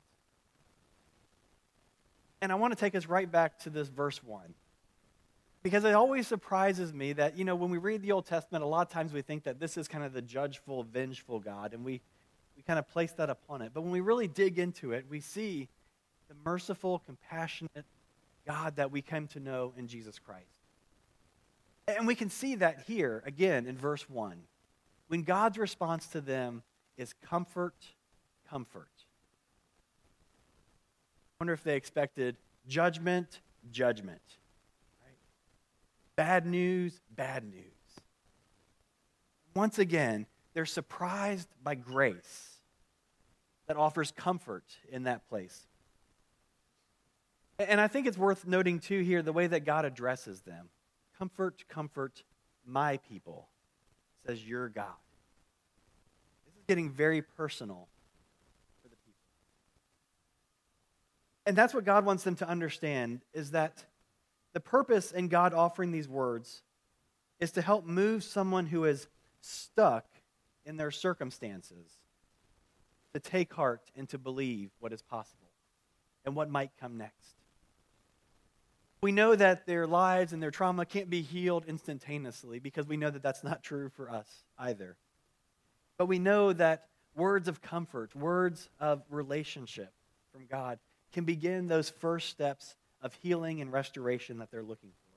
And 2.40 2.50
I 2.50 2.54
want 2.54 2.72
to 2.72 2.80
take 2.80 2.94
us 2.94 3.06
right 3.06 3.30
back 3.30 3.58
to 3.60 3.70
this 3.70 3.88
verse 3.88 4.22
1. 4.24 4.54
Because 5.62 5.84
it 5.84 5.94
always 5.94 6.26
surprises 6.26 6.92
me 6.92 7.12
that, 7.14 7.36
you 7.36 7.44
know, 7.44 7.54
when 7.54 7.70
we 7.70 7.78
read 7.78 8.02
the 8.02 8.12
Old 8.12 8.26
Testament, 8.26 8.64
a 8.64 8.66
lot 8.66 8.86
of 8.86 8.92
times 8.92 9.12
we 9.12 9.20
think 9.20 9.44
that 9.44 9.60
this 9.60 9.76
is 9.76 9.88
kind 9.88 10.04
of 10.04 10.12
the 10.12 10.22
judgeful, 10.22 10.84
vengeful 10.84 11.38
God, 11.38 11.74
and 11.74 11.84
we, 11.84 12.00
we 12.56 12.62
kind 12.62 12.78
of 12.78 12.88
place 12.88 13.12
that 13.12 13.28
upon 13.28 13.60
it. 13.60 13.72
But 13.74 13.82
when 13.82 13.92
we 13.92 14.00
really 14.00 14.26
dig 14.26 14.58
into 14.58 14.92
it, 14.92 15.04
we 15.10 15.20
see 15.20 15.68
the 16.28 16.34
merciful, 16.44 17.00
compassionate 17.00 17.84
God 18.46 18.76
that 18.76 18.90
we 18.90 19.02
come 19.02 19.26
to 19.28 19.40
know 19.40 19.74
in 19.76 19.86
Jesus 19.86 20.18
Christ. 20.18 20.46
And 21.86 22.06
we 22.06 22.14
can 22.14 22.30
see 22.30 22.54
that 22.56 22.84
here, 22.86 23.22
again, 23.26 23.66
in 23.66 23.76
verse 23.76 24.08
1. 24.08 24.40
When 25.08 25.22
God's 25.24 25.58
response 25.58 26.06
to 26.08 26.20
them 26.20 26.62
is 26.96 27.12
comfort, 27.12 27.74
comfort. 28.48 28.88
I 31.32 31.44
wonder 31.44 31.52
if 31.52 31.64
they 31.64 31.76
expected 31.76 32.36
judgment, 32.68 33.40
judgment. 33.70 34.20
Bad 36.20 36.44
news, 36.44 37.00
bad 37.16 37.44
news. 37.44 37.64
Once 39.56 39.78
again, 39.78 40.26
they're 40.52 40.66
surprised 40.66 41.48
by 41.62 41.74
grace 41.74 42.58
that 43.68 43.78
offers 43.78 44.12
comfort 44.12 44.64
in 44.92 45.04
that 45.04 45.26
place. 45.30 45.66
And 47.58 47.80
I 47.80 47.88
think 47.88 48.06
it's 48.06 48.18
worth 48.18 48.46
noting, 48.46 48.80
too, 48.80 49.00
here 49.00 49.22
the 49.22 49.32
way 49.32 49.46
that 49.46 49.64
God 49.64 49.86
addresses 49.86 50.42
them. 50.42 50.68
Comfort, 51.18 51.64
comfort 51.70 52.22
my 52.66 52.98
people, 52.98 53.48
says 54.26 54.46
your 54.46 54.68
God. 54.68 54.88
This 56.44 56.54
is 56.54 56.64
getting 56.68 56.90
very 56.90 57.22
personal 57.22 57.88
for 58.82 58.90
the 58.90 58.96
people. 59.06 59.22
And 61.46 61.56
that's 61.56 61.72
what 61.72 61.86
God 61.86 62.04
wants 62.04 62.24
them 62.24 62.36
to 62.36 62.46
understand 62.46 63.22
is 63.32 63.52
that 63.52 63.86
the 64.52 64.60
purpose 64.60 65.12
in 65.12 65.28
God 65.28 65.54
offering 65.54 65.92
these 65.92 66.08
words 66.08 66.62
is 67.38 67.52
to 67.52 67.62
help 67.62 67.86
move 67.86 68.24
someone 68.24 68.66
who 68.66 68.84
is 68.84 69.08
stuck 69.40 70.04
in 70.64 70.76
their 70.76 70.90
circumstances 70.90 71.98
to 73.14 73.20
take 73.20 73.52
heart 73.52 73.90
and 73.96 74.08
to 74.08 74.18
believe 74.18 74.70
what 74.78 74.92
is 74.92 75.02
possible 75.02 75.50
and 76.24 76.34
what 76.34 76.50
might 76.50 76.70
come 76.80 76.96
next. 76.96 77.34
We 79.02 79.12
know 79.12 79.34
that 79.34 79.66
their 79.66 79.86
lives 79.86 80.32
and 80.32 80.42
their 80.42 80.50
trauma 80.50 80.84
can't 80.84 81.08
be 81.08 81.22
healed 81.22 81.64
instantaneously 81.66 82.58
because 82.58 82.86
we 82.86 82.98
know 82.98 83.10
that 83.10 83.22
that's 83.22 83.42
not 83.42 83.62
true 83.62 83.88
for 83.88 84.10
us 84.10 84.28
either. 84.58 84.96
But 85.96 86.06
we 86.06 86.18
know 86.18 86.52
that 86.52 86.84
words 87.14 87.48
of 87.48 87.62
comfort, 87.62 88.14
words 88.14 88.68
of 88.78 89.02
relationship 89.08 89.92
from 90.32 90.46
God 90.46 90.78
can 91.12 91.24
begin 91.24 91.66
those 91.66 91.88
first 91.88 92.28
steps 92.28 92.76
of 93.02 93.14
healing 93.14 93.60
and 93.60 93.72
restoration 93.72 94.38
that 94.38 94.50
they're 94.50 94.62
looking 94.62 94.90
for. 94.90 95.10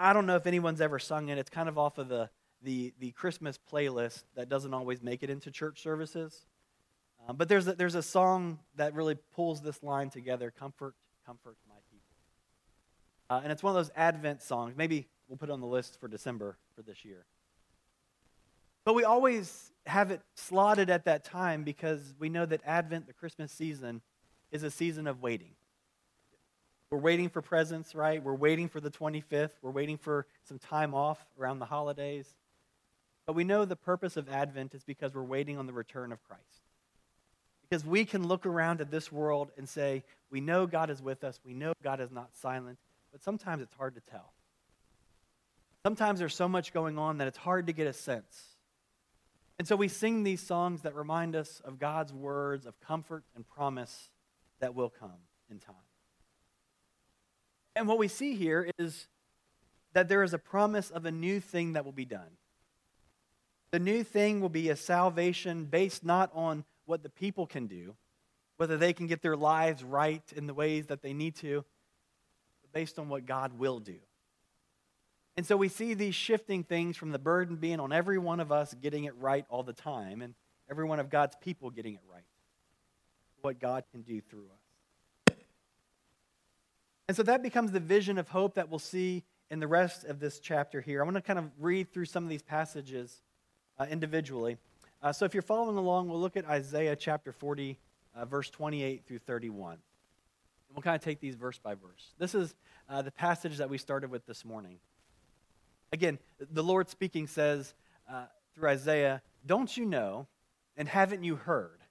I 0.00 0.12
don't 0.12 0.26
know 0.26 0.36
if 0.36 0.46
anyone's 0.46 0.80
ever 0.80 0.98
sung 0.98 1.28
it. 1.28 1.38
It's 1.38 1.50
kind 1.50 1.68
of 1.68 1.76
off 1.78 1.98
of 1.98 2.08
the, 2.08 2.30
the, 2.62 2.94
the 2.98 3.10
Christmas 3.12 3.58
playlist 3.70 4.22
that 4.36 4.48
doesn't 4.48 4.72
always 4.72 5.02
make 5.02 5.22
it 5.22 5.30
into 5.30 5.50
church 5.50 5.82
services. 5.82 6.46
Um, 7.28 7.36
but 7.36 7.48
there's 7.48 7.68
a, 7.68 7.74
there's 7.74 7.94
a 7.94 8.02
song 8.02 8.58
that 8.76 8.94
really 8.94 9.16
pulls 9.34 9.60
this 9.60 9.82
line 9.82 10.10
together 10.10 10.50
Comfort, 10.50 10.94
comfort 11.26 11.56
my 11.68 11.74
people. 11.90 12.06
Uh, 13.30 13.40
and 13.42 13.52
it's 13.52 13.62
one 13.62 13.70
of 13.70 13.76
those 13.76 13.92
Advent 13.96 14.42
songs. 14.42 14.74
Maybe 14.76 15.08
we'll 15.28 15.36
put 15.36 15.48
it 15.48 15.52
on 15.52 15.60
the 15.60 15.66
list 15.66 16.00
for 16.00 16.08
December 16.08 16.56
for 16.74 16.82
this 16.82 17.04
year. 17.04 17.24
But 18.84 18.94
we 18.94 19.04
always 19.04 19.70
have 19.86 20.10
it 20.10 20.20
slotted 20.34 20.90
at 20.90 21.04
that 21.04 21.24
time 21.24 21.62
because 21.62 22.14
we 22.18 22.28
know 22.28 22.46
that 22.46 22.60
Advent, 22.66 23.06
the 23.06 23.12
Christmas 23.12 23.52
season, 23.52 24.00
is 24.52 24.62
a 24.62 24.70
season 24.70 25.06
of 25.06 25.20
waiting. 25.20 25.54
We're 26.90 26.98
waiting 26.98 27.30
for 27.30 27.40
presents, 27.40 27.94
right? 27.94 28.22
We're 28.22 28.34
waiting 28.34 28.68
for 28.68 28.78
the 28.78 28.90
25th. 28.90 29.52
We're 29.62 29.70
waiting 29.70 29.96
for 29.96 30.26
some 30.44 30.58
time 30.58 30.94
off 30.94 31.18
around 31.40 31.58
the 31.58 31.64
holidays. 31.64 32.28
But 33.26 33.34
we 33.34 33.44
know 33.44 33.64
the 33.64 33.76
purpose 33.76 34.18
of 34.18 34.28
Advent 34.28 34.74
is 34.74 34.84
because 34.84 35.14
we're 35.14 35.22
waiting 35.22 35.56
on 35.56 35.66
the 35.66 35.72
return 35.72 36.12
of 36.12 36.22
Christ. 36.22 36.42
Because 37.62 37.86
we 37.86 38.04
can 38.04 38.28
look 38.28 38.44
around 38.44 38.82
at 38.82 38.90
this 38.90 39.10
world 39.10 39.50
and 39.56 39.66
say, 39.66 40.04
we 40.30 40.42
know 40.42 40.66
God 40.66 40.90
is 40.90 41.00
with 41.00 41.24
us, 41.24 41.40
we 41.44 41.54
know 41.54 41.72
God 41.82 42.00
is 42.00 42.10
not 42.10 42.28
silent, 42.34 42.78
but 43.10 43.22
sometimes 43.22 43.62
it's 43.62 43.74
hard 43.74 43.94
to 43.94 44.02
tell. 44.02 44.34
Sometimes 45.86 46.18
there's 46.18 46.34
so 46.36 46.48
much 46.48 46.74
going 46.74 46.98
on 46.98 47.18
that 47.18 47.26
it's 47.26 47.38
hard 47.38 47.68
to 47.68 47.72
get 47.72 47.86
a 47.86 47.92
sense. 47.94 48.52
And 49.58 49.66
so 49.66 49.76
we 49.76 49.88
sing 49.88 50.24
these 50.24 50.42
songs 50.42 50.82
that 50.82 50.94
remind 50.94 51.36
us 51.36 51.62
of 51.64 51.78
God's 51.78 52.12
words 52.12 52.66
of 52.66 52.78
comfort 52.80 53.24
and 53.34 53.48
promise 53.48 54.10
that 54.62 54.74
will 54.74 54.88
come 54.88 55.10
in 55.50 55.58
time. 55.58 55.74
And 57.76 57.86
what 57.86 57.98
we 57.98 58.08
see 58.08 58.34
here 58.34 58.70
is 58.78 59.08
that 59.92 60.08
there 60.08 60.22
is 60.22 60.32
a 60.32 60.38
promise 60.38 60.90
of 60.90 61.04
a 61.04 61.10
new 61.10 61.40
thing 61.40 61.74
that 61.74 61.84
will 61.84 61.92
be 61.92 62.04
done. 62.04 62.38
The 63.72 63.78
new 63.78 64.04
thing 64.04 64.40
will 64.40 64.48
be 64.48 64.70
a 64.70 64.76
salvation 64.76 65.64
based 65.64 66.04
not 66.04 66.30
on 66.32 66.64
what 66.86 67.02
the 67.02 67.08
people 67.08 67.46
can 67.46 67.66
do, 67.66 67.96
whether 68.56 68.76
they 68.76 68.92
can 68.92 69.06
get 69.06 69.20
their 69.20 69.36
lives 69.36 69.82
right 69.82 70.22
in 70.36 70.46
the 70.46 70.54
ways 70.54 70.86
that 70.86 71.02
they 71.02 71.12
need 71.12 71.34
to, 71.36 71.64
but 72.62 72.72
based 72.72 72.98
on 72.98 73.08
what 73.08 73.26
God 73.26 73.58
will 73.58 73.80
do. 73.80 73.98
And 75.36 75.44
so 75.44 75.56
we 75.56 75.68
see 75.68 75.94
these 75.94 76.14
shifting 76.14 76.62
things 76.62 76.96
from 76.96 77.10
the 77.10 77.18
burden 77.18 77.56
being 77.56 77.80
on 77.80 77.92
every 77.92 78.18
one 78.18 78.38
of 78.38 78.52
us 78.52 78.74
getting 78.74 79.04
it 79.04 79.16
right 79.16 79.46
all 79.48 79.62
the 79.62 79.72
time 79.72 80.22
and 80.22 80.34
every 80.70 80.84
one 80.84 81.00
of 81.00 81.10
God's 81.10 81.34
people 81.40 81.70
getting 81.70 81.94
it 81.94 82.02
right. 82.10 82.22
What 83.42 83.60
God 83.60 83.84
can 83.90 84.02
do 84.02 84.20
through 84.20 84.44
us. 84.44 85.36
And 87.08 87.16
so 87.16 87.24
that 87.24 87.42
becomes 87.42 87.72
the 87.72 87.80
vision 87.80 88.16
of 88.16 88.28
hope 88.28 88.54
that 88.54 88.70
we'll 88.70 88.78
see 88.78 89.24
in 89.50 89.60
the 89.60 89.66
rest 89.66 90.04
of 90.04 90.20
this 90.20 90.38
chapter 90.38 90.80
here. 90.80 91.02
I 91.02 91.04
want 91.04 91.16
to 91.16 91.20
kind 91.20 91.38
of 91.38 91.50
read 91.58 91.92
through 91.92 92.06
some 92.06 92.22
of 92.24 92.30
these 92.30 92.42
passages 92.42 93.20
uh, 93.78 93.86
individually. 93.90 94.56
Uh, 95.02 95.12
so 95.12 95.24
if 95.24 95.34
you're 95.34 95.42
following 95.42 95.76
along, 95.76 96.08
we'll 96.08 96.20
look 96.20 96.36
at 96.36 96.46
Isaiah 96.46 96.94
chapter 96.94 97.32
40, 97.32 97.78
uh, 98.14 98.24
verse 98.24 98.48
28 98.48 99.04
through 99.04 99.18
31. 99.18 99.72
And 99.72 99.80
we'll 100.74 100.82
kind 100.82 100.96
of 100.96 101.02
take 101.02 101.20
these 101.20 101.34
verse 101.34 101.58
by 101.58 101.74
verse. 101.74 102.14
This 102.18 102.34
is 102.34 102.54
uh, 102.88 103.02
the 103.02 103.10
passage 103.10 103.58
that 103.58 103.68
we 103.68 103.76
started 103.76 104.10
with 104.10 104.24
this 104.24 104.44
morning. 104.44 104.78
Again, 105.92 106.18
the 106.38 106.62
Lord 106.62 106.88
speaking 106.88 107.26
says 107.26 107.74
uh, 108.10 108.26
through 108.54 108.68
Isaiah, 108.68 109.20
Don't 109.44 109.76
you 109.76 109.84
know, 109.84 110.28
and 110.76 110.88
haven't 110.88 111.24
you 111.24 111.34
heard? 111.36 111.81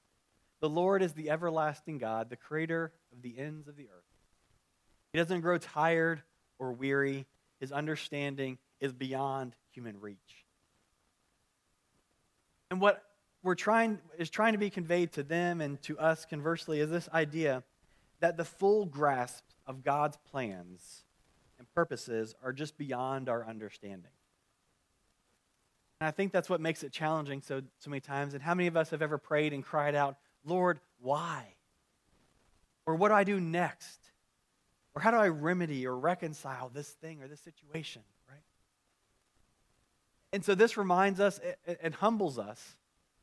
The 0.62 0.70
Lord 0.70 1.02
is 1.02 1.14
the 1.14 1.30
everlasting 1.30 1.98
God, 1.98 2.30
the 2.30 2.36
creator 2.36 2.94
of 3.12 3.22
the 3.22 3.38
ends 3.38 3.68
of 3.68 3.76
the 3.76 3.90
earth. 3.90 4.04
He 5.12 5.20
doesn't 5.20 5.42
grow 5.42 5.58
tired 5.58 6.22
or 6.60 6.72
weary. 6.72 7.26
His 7.60 7.72
understanding 7.72 8.58
is 8.80 8.94
beyond 8.94 9.56
human 9.72 10.00
reach. 10.00 10.46
And 12.70 12.80
what 12.80 13.04
we're 13.44 13.56
trying 13.56 14.00
is 14.18 14.30
trying 14.30 14.54
to 14.54 14.60
be 14.60 14.70
conveyed 14.70 15.14
to 15.14 15.24
them 15.24 15.62
and 15.62 15.82
to 15.84 15.98
us 16.00 16.26
conversely 16.26 16.80
is 16.80 16.90
this 16.90 17.10
idea 17.14 17.64
that 18.20 18.38
the 18.38 18.46
full 18.46 18.86
grasp 18.86 19.44
of 19.66 19.84
God's 19.84 20.18
plans 20.30 21.04
and 21.58 21.68
purposes 21.74 22.36
are 22.44 22.54
just 22.54 22.78
beyond 22.78 23.30
our 23.30 23.46
understanding. 23.46 24.12
And 26.00 26.08
I 26.08 26.12
think 26.12 26.32
that's 26.32 26.50
what 26.50 26.62
makes 26.62 26.84
it 26.84 26.92
challenging 26.92 27.42
so, 27.42 27.62
so 27.80 27.90
many 27.90 28.00
times. 28.00 28.34
And 28.34 28.42
how 28.42 28.54
many 28.54 28.68
of 28.68 28.78
us 28.78 28.92
have 28.92 29.02
ever 29.02 29.18
prayed 29.18 29.54
and 29.54 29.64
cried 29.64 29.96
out, 29.96 30.18
Lord, 30.46 30.80
why? 31.00 31.56
Or 32.86 32.96
what 32.96 33.10
do 33.10 33.16
I 33.16 33.24
do 33.24 33.40
next? 33.40 34.00
Or 34.96 35.02
how 35.02 35.12
do 35.12 35.18
I 35.18 35.30
remedy 35.30 35.88
or 35.88 35.98
reconcile 35.98 36.70
this 36.70 36.90
thing 36.90 37.22
or 37.22 37.28
this 37.28 37.40
situation? 37.42 38.02
Right? 38.30 38.44
And 40.34 40.44
so 40.44 40.56
this 40.56 40.78
reminds 40.78 41.20
us 41.20 41.40
and 41.82 41.96
humbles 41.96 42.38
us 42.38 42.76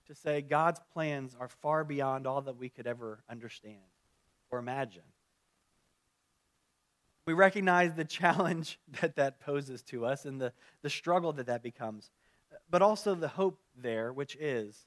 to 0.06 0.14
say 0.14 0.40
God's 0.40 0.80
plans 0.92 1.37
are 1.38 1.48
far 1.48 1.84
beyond 1.84 2.26
all 2.26 2.40
that 2.42 2.56
we 2.56 2.68
could 2.68 2.87
ever 2.87 3.22
understand 3.28 3.76
or 4.50 4.58
imagine. 4.58 5.02
We 7.26 7.34
recognize 7.34 7.92
the 7.92 8.06
challenge 8.06 8.80
that 9.00 9.16
that 9.16 9.40
poses 9.40 9.82
to 9.84 10.06
us 10.06 10.25
and 10.25 10.40
the, 10.40 10.52
the 10.82 10.90
struggle 10.90 11.32
that 11.34 11.46
that 11.46 11.62
becomes, 11.62 12.10
but 12.70 12.80
also 12.80 13.14
the 13.14 13.28
hope 13.28 13.60
there, 13.76 14.12
which 14.12 14.34
is 14.37 14.87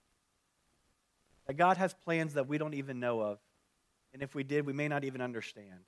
that 1.48 1.58
God 1.58 1.78
has 1.78 1.94
plans 1.94 2.34
that 2.34 2.48
we 2.48 2.58
don't 2.58 2.74
even 2.74 3.00
know 3.00 3.22
of. 3.22 3.40
And 4.14 4.22
if 4.22 4.36
we 4.36 4.44
did, 4.44 4.66
we 4.66 4.74
may 4.74 4.88
not 4.88 5.04
even 5.04 5.22
understand. 5.22 5.80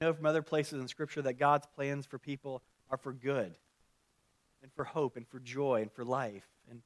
We 0.00 0.06
know 0.06 0.12
from 0.12 0.26
other 0.26 0.42
places 0.42 0.80
in 0.80 0.88
Scripture 0.88 1.22
that 1.22 1.34
God's 1.34 1.66
plans 1.74 2.06
for 2.06 2.18
people 2.18 2.62
are 2.90 2.98
for 2.98 3.12
good 3.12 3.54
and 4.62 4.72
for 4.74 4.84
hope 4.84 5.16
and 5.16 5.26
for 5.26 5.38
joy 5.40 5.82
and 5.82 5.92
for 5.92 6.04
life. 6.04 6.46
And 6.70 6.82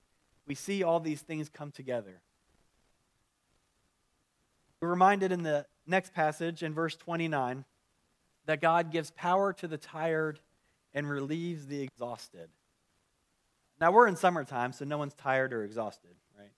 we 0.46 0.54
see 0.54 0.82
all 0.82 1.00
these 1.00 1.22
things 1.22 1.48
come 1.48 1.70
together. 1.70 2.20
We're 4.80 4.90
reminded 4.90 5.32
in 5.32 5.42
the 5.42 5.66
next 5.86 6.12
passage, 6.12 6.62
in 6.62 6.74
verse 6.74 6.96
29, 6.96 7.64
that 8.44 8.60
God 8.60 8.92
gives 8.92 9.10
power 9.10 9.52
to 9.54 9.66
the 9.66 9.78
tired 9.78 10.40
and 10.94 11.08
relieves 11.08 11.66
the 11.66 11.82
exhausted. 11.82 12.48
Now, 13.80 13.90
we're 13.92 14.06
in 14.06 14.16
summertime, 14.16 14.72
so 14.72 14.84
no 14.84 14.96
one's 14.96 15.14
tired 15.14 15.52
or 15.52 15.62
exhausted, 15.62 16.14
right? 16.38 16.52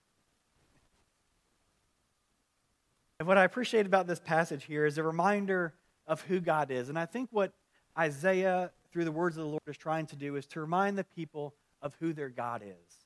And 3.18 3.26
what 3.26 3.38
I 3.38 3.44
appreciate 3.44 3.86
about 3.86 4.06
this 4.06 4.20
passage 4.20 4.64
here 4.64 4.86
is 4.86 4.98
a 4.98 5.02
reminder 5.02 5.74
of 6.06 6.22
who 6.22 6.40
God 6.40 6.70
is. 6.70 6.88
And 6.88 6.98
I 6.98 7.06
think 7.06 7.28
what 7.32 7.52
Isaiah 7.98 8.70
through 8.92 9.04
the 9.04 9.12
words 9.12 9.36
of 9.36 9.44
the 9.44 9.48
Lord, 9.48 9.62
is 9.66 9.76
trying 9.76 10.06
to 10.06 10.16
do 10.16 10.36
is 10.36 10.46
to 10.46 10.60
remind 10.60 10.96
the 10.96 11.04
people 11.04 11.54
of 11.82 11.94
who 12.00 12.12
their 12.12 12.28
God 12.28 12.62
is 12.62 12.96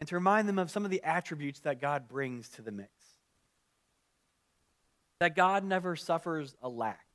and 0.00 0.08
to 0.08 0.14
remind 0.14 0.48
them 0.48 0.58
of 0.58 0.70
some 0.70 0.84
of 0.84 0.90
the 0.90 1.02
attributes 1.02 1.60
that 1.60 1.80
God 1.80 2.08
brings 2.08 2.48
to 2.50 2.62
the 2.62 2.70
mix. 2.70 2.90
That 5.20 5.34
God 5.34 5.64
never 5.64 5.96
suffers 5.96 6.54
a 6.62 6.68
lack, 6.68 7.06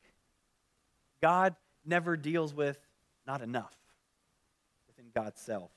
God 1.22 1.56
never 1.86 2.16
deals 2.18 2.54
with 2.54 2.80
not 3.26 3.42
enough 3.42 3.76
within 4.88 5.12
God's 5.14 5.42
self. 5.42 5.72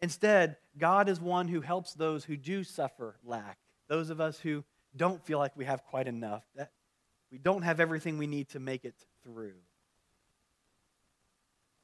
Instead, 0.00 0.56
God 0.78 1.08
is 1.08 1.20
one 1.20 1.48
who 1.48 1.60
helps 1.60 1.92
those 1.92 2.24
who 2.24 2.36
do 2.36 2.64
suffer 2.64 3.14
lack, 3.24 3.58
those 3.92 4.08
of 4.08 4.22
us 4.22 4.40
who 4.40 4.64
don't 4.96 5.22
feel 5.22 5.38
like 5.38 5.54
we 5.54 5.66
have 5.66 5.84
quite 5.84 6.08
enough, 6.08 6.42
that 6.56 6.70
we 7.30 7.36
don't 7.36 7.60
have 7.60 7.78
everything 7.78 8.16
we 8.16 8.26
need 8.26 8.48
to 8.48 8.58
make 8.58 8.86
it 8.86 8.94
through. 9.22 9.52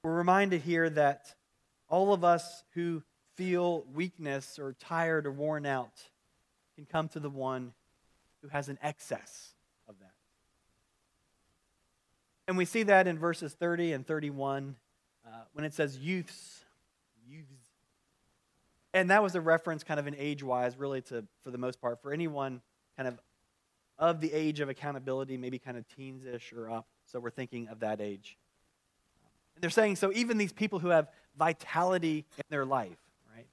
We're 0.02 0.16
reminded 0.16 0.62
here 0.62 0.88
that 0.88 1.34
all 1.86 2.14
of 2.14 2.24
us 2.24 2.64
who 2.72 3.02
feel 3.34 3.84
weakness 3.92 4.58
or 4.58 4.74
tired 4.80 5.26
or 5.26 5.32
worn 5.32 5.66
out 5.66 5.92
can 6.76 6.86
come 6.86 7.08
to 7.08 7.20
the 7.20 7.28
one 7.28 7.74
who 8.40 8.48
has 8.48 8.70
an 8.70 8.78
excess 8.82 9.52
of 9.86 9.98
that. 9.98 10.14
And 12.46 12.56
we 12.56 12.64
see 12.64 12.84
that 12.84 13.06
in 13.06 13.18
verses 13.18 13.52
30 13.52 13.92
and 13.92 14.06
31 14.06 14.76
uh, 15.26 15.30
when 15.52 15.66
it 15.66 15.74
says 15.74 15.98
youths. 15.98 16.64
Youths. 17.28 17.52
And 18.94 19.10
that 19.10 19.22
was 19.22 19.34
a 19.34 19.40
reference, 19.40 19.84
kind 19.84 20.00
of 20.00 20.06
an 20.06 20.16
age 20.18 20.42
wise, 20.42 20.76
really, 20.78 21.02
to, 21.02 21.24
for 21.44 21.50
the 21.50 21.58
most 21.58 21.80
part, 21.80 22.00
for 22.00 22.12
anyone 22.12 22.60
kind 22.96 23.08
of 23.08 23.18
of 23.98 24.20
the 24.20 24.32
age 24.32 24.60
of 24.60 24.68
accountability, 24.68 25.36
maybe 25.36 25.58
kind 25.58 25.76
of 25.76 25.84
teens 25.88 26.24
ish 26.24 26.52
or 26.52 26.70
up. 26.70 26.86
So 27.06 27.18
we're 27.18 27.30
thinking 27.30 27.68
of 27.68 27.80
that 27.80 28.00
age. 28.00 28.36
And 29.54 29.62
they're 29.62 29.70
saying, 29.70 29.96
so 29.96 30.12
even 30.12 30.38
these 30.38 30.52
people 30.52 30.78
who 30.78 30.88
have 30.88 31.08
vitality 31.36 32.24
in 32.36 32.44
their 32.48 32.64
life, 32.64 32.98
right, 33.34 33.46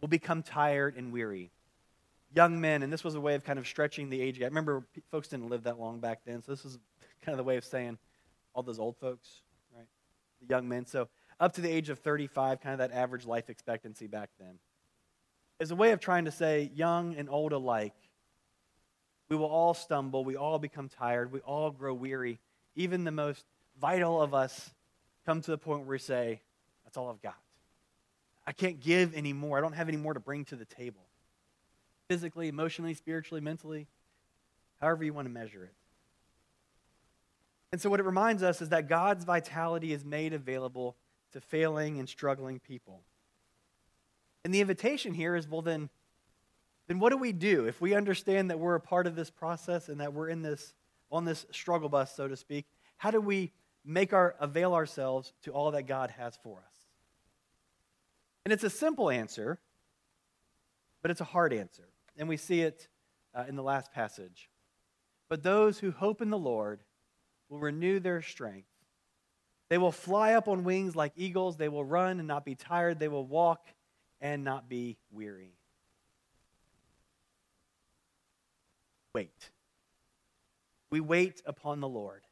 will 0.00 0.08
become 0.08 0.42
tired 0.42 0.96
and 0.96 1.12
weary. 1.12 1.50
Young 2.34 2.60
men, 2.60 2.82
and 2.82 2.92
this 2.92 3.02
was 3.02 3.14
a 3.14 3.20
way 3.20 3.34
of 3.34 3.44
kind 3.44 3.58
of 3.58 3.66
stretching 3.66 4.08
the 4.08 4.20
age 4.20 4.38
gap. 4.38 4.50
Remember, 4.50 4.84
folks 5.10 5.28
didn't 5.28 5.48
live 5.48 5.64
that 5.64 5.80
long 5.80 5.98
back 5.98 6.20
then, 6.24 6.42
so 6.42 6.52
this 6.52 6.64
is 6.64 6.78
kind 7.22 7.32
of 7.32 7.38
the 7.38 7.44
way 7.44 7.56
of 7.56 7.64
saying 7.64 7.98
all 8.54 8.62
those 8.62 8.78
old 8.78 8.96
folks, 8.98 9.42
right? 9.76 9.86
The 10.40 10.46
young 10.46 10.68
men. 10.68 10.86
So 10.86 11.08
up 11.44 11.52
to 11.52 11.60
the 11.60 11.70
age 11.70 11.90
of 11.90 11.98
35, 11.98 12.62
kind 12.62 12.72
of 12.72 12.78
that 12.78 12.96
average 12.96 13.26
life 13.26 13.50
expectancy 13.50 14.06
back 14.06 14.30
then. 14.40 14.58
Is 15.60 15.70
a 15.70 15.76
way 15.76 15.92
of 15.92 16.00
trying 16.00 16.24
to 16.24 16.30
say, 16.30 16.70
young 16.74 17.14
and 17.16 17.28
old 17.28 17.52
alike, 17.52 17.92
we 19.28 19.36
will 19.36 19.44
all 19.44 19.74
stumble, 19.74 20.24
we 20.24 20.36
all 20.36 20.58
become 20.58 20.88
tired, 20.88 21.30
we 21.30 21.40
all 21.40 21.70
grow 21.70 21.92
weary. 21.92 22.40
Even 22.76 23.04
the 23.04 23.10
most 23.10 23.44
vital 23.78 24.22
of 24.22 24.32
us 24.32 24.70
come 25.26 25.42
to 25.42 25.50
the 25.50 25.58
point 25.58 25.80
where 25.80 25.90
we 25.90 25.98
say, 25.98 26.40
That's 26.84 26.96
all 26.96 27.10
I've 27.10 27.20
got. 27.20 27.36
I 28.46 28.52
can't 28.52 28.80
give 28.80 29.14
anymore. 29.14 29.58
I 29.58 29.60
don't 29.60 29.74
have 29.74 29.88
any 29.88 29.98
more 29.98 30.14
to 30.14 30.20
bring 30.20 30.46
to 30.46 30.56
the 30.56 30.64
table. 30.64 31.04
Physically, 32.08 32.48
emotionally, 32.48 32.94
spiritually, 32.94 33.42
mentally, 33.42 33.86
however 34.80 35.04
you 35.04 35.12
want 35.12 35.28
to 35.28 35.32
measure 35.32 35.64
it. 35.64 35.74
And 37.70 37.80
so, 37.82 37.90
what 37.90 38.00
it 38.00 38.06
reminds 38.06 38.42
us 38.42 38.62
is 38.62 38.70
that 38.70 38.88
God's 38.88 39.26
vitality 39.26 39.92
is 39.92 40.06
made 40.06 40.32
available 40.32 40.96
to 41.34 41.40
failing 41.40 41.98
and 41.98 42.08
struggling 42.08 42.60
people. 42.60 43.02
And 44.44 44.54
the 44.54 44.60
invitation 44.60 45.14
here 45.14 45.36
is 45.36 45.48
well, 45.48 45.62
then, 45.62 45.90
then 46.86 47.00
what 47.00 47.10
do 47.10 47.16
we 47.16 47.32
do 47.32 47.66
if 47.66 47.80
we 47.80 47.94
understand 47.94 48.50
that 48.50 48.58
we're 48.58 48.76
a 48.76 48.80
part 48.80 49.06
of 49.06 49.16
this 49.16 49.30
process 49.30 49.88
and 49.88 50.00
that 50.00 50.12
we're 50.12 50.28
in 50.28 50.42
this, 50.42 50.74
on 51.10 51.24
this 51.24 51.44
struggle 51.50 51.88
bus, 51.88 52.14
so 52.14 52.28
to 52.28 52.36
speak? 52.36 52.66
How 52.96 53.10
do 53.10 53.20
we 53.20 53.52
make 53.84 54.12
our, 54.12 54.36
avail 54.38 54.74
ourselves 54.74 55.32
to 55.42 55.50
all 55.50 55.72
that 55.72 55.84
God 55.84 56.10
has 56.10 56.38
for 56.42 56.58
us? 56.58 56.74
And 58.44 58.52
it's 58.52 58.64
a 58.64 58.70
simple 58.70 59.10
answer, 59.10 59.58
but 61.02 61.10
it's 61.10 61.20
a 61.20 61.24
hard 61.24 61.52
answer. 61.52 61.88
And 62.16 62.28
we 62.28 62.36
see 62.36 62.60
it 62.60 62.86
uh, 63.34 63.44
in 63.48 63.56
the 63.56 63.62
last 63.62 63.92
passage. 63.92 64.48
But 65.28 65.42
those 65.42 65.80
who 65.80 65.90
hope 65.90 66.22
in 66.22 66.30
the 66.30 66.38
Lord 66.38 66.80
will 67.48 67.58
renew 67.58 67.98
their 67.98 68.22
strength. 68.22 68.68
They 69.74 69.78
will 69.78 69.90
fly 69.90 70.34
up 70.34 70.46
on 70.46 70.62
wings 70.62 70.94
like 70.94 71.14
eagles. 71.16 71.56
They 71.56 71.68
will 71.68 71.84
run 71.84 72.20
and 72.20 72.28
not 72.28 72.44
be 72.44 72.54
tired. 72.54 73.00
They 73.00 73.08
will 73.08 73.26
walk 73.26 73.66
and 74.20 74.44
not 74.44 74.68
be 74.68 74.98
weary. 75.10 75.56
Wait. 79.16 79.50
We 80.92 81.00
wait 81.00 81.42
upon 81.44 81.80
the 81.80 81.88
Lord. 81.88 82.22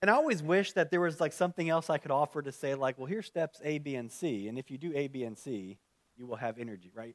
And 0.00 0.10
I 0.10 0.14
always 0.14 0.42
wish 0.42 0.72
that 0.72 0.90
there 0.90 1.02
was 1.02 1.20
like 1.20 1.34
something 1.34 1.68
else 1.68 1.90
I 1.90 1.98
could 1.98 2.10
offer 2.10 2.40
to 2.40 2.50
say, 2.50 2.74
like, 2.74 2.96
well, 2.96 3.06
here's 3.06 3.26
steps 3.26 3.60
A, 3.62 3.76
B, 3.76 3.94
and 3.94 4.10
C. 4.10 4.48
And 4.48 4.58
if 4.58 4.70
you 4.70 4.78
do 4.78 4.94
A, 4.94 5.06
B, 5.06 5.24
and 5.24 5.36
C, 5.36 5.76
you 6.16 6.26
will 6.26 6.36
have 6.36 6.58
energy, 6.58 6.90
right? 6.94 7.14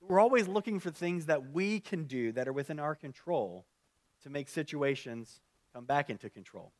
We're 0.00 0.20
always 0.20 0.46
looking 0.46 0.78
for 0.78 0.92
things 0.92 1.26
that 1.26 1.50
we 1.50 1.80
can 1.80 2.04
do 2.04 2.30
that 2.30 2.46
are 2.46 2.52
within 2.52 2.78
our 2.78 2.94
control 2.94 3.66
to 4.22 4.30
make 4.30 4.48
situations 4.48 5.40
come 5.74 5.84
back 5.84 6.10
into 6.10 6.30
control. 6.30 6.72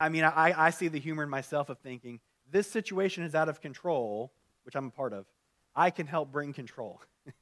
I 0.00 0.08
mean, 0.08 0.24
I, 0.24 0.54
I 0.56 0.70
see 0.70 0.88
the 0.88 0.98
humor 0.98 1.24
in 1.24 1.30
myself 1.30 1.68
of 1.68 1.78
thinking, 1.78 2.20
this 2.50 2.70
situation 2.70 3.24
is 3.24 3.34
out 3.34 3.48
of 3.48 3.60
control, 3.60 4.32
which 4.64 4.74
I'm 4.76 4.86
a 4.86 4.90
part 4.90 5.12
of. 5.12 5.26
I 5.74 5.90
can 5.90 6.06
help 6.06 6.32
bring 6.32 6.52
control. 6.52 7.00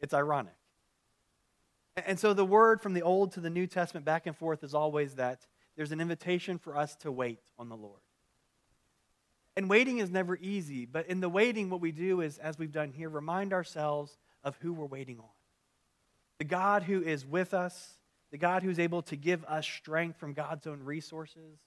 it's 0.00 0.14
ironic. 0.14 0.54
And 2.06 2.18
so 2.18 2.32
the 2.32 2.44
word 2.44 2.80
from 2.80 2.94
the 2.94 3.02
Old 3.02 3.32
to 3.32 3.40
the 3.40 3.50
New 3.50 3.66
Testament 3.66 4.06
back 4.06 4.26
and 4.26 4.36
forth 4.36 4.64
is 4.64 4.74
always 4.74 5.14
that 5.16 5.46
there's 5.76 5.92
an 5.92 6.00
invitation 6.00 6.58
for 6.58 6.76
us 6.76 6.96
to 6.96 7.12
wait 7.12 7.40
on 7.58 7.68
the 7.68 7.76
Lord. 7.76 8.00
And 9.56 9.68
waiting 9.68 9.98
is 9.98 10.10
never 10.10 10.36
easy, 10.36 10.86
but 10.86 11.06
in 11.06 11.20
the 11.20 11.28
waiting, 11.28 11.68
what 11.68 11.80
we 11.80 11.92
do 11.92 12.20
is, 12.20 12.38
as 12.38 12.58
we've 12.58 12.72
done 12.72 12.92
here, 12.92 13.08
remind 13.08 13.52
ourselves 13.52 14.16
of 14.42 14.56
who 14.60 14.72
we're 14.72 14.86
waiting 14.86 15.18
on. 15.18 15.28
The 16.38 16.44
God 16.44 16.84
who 16.84 17.02
is 17.02 17.26
with 17.26 17.52
us, 17.52 17.94
the 18.30 18.38
God 18.38 18.62
who's 18.62 18.78
able 18.78 19.02
to 19.02 19.16
give 19.16 19.44
us 19.44 19.66
strength 19.66 20.18
from 20.18 20.32
God's 20.32 20.66
own 20.66 20.82
resources, 20.82 21.58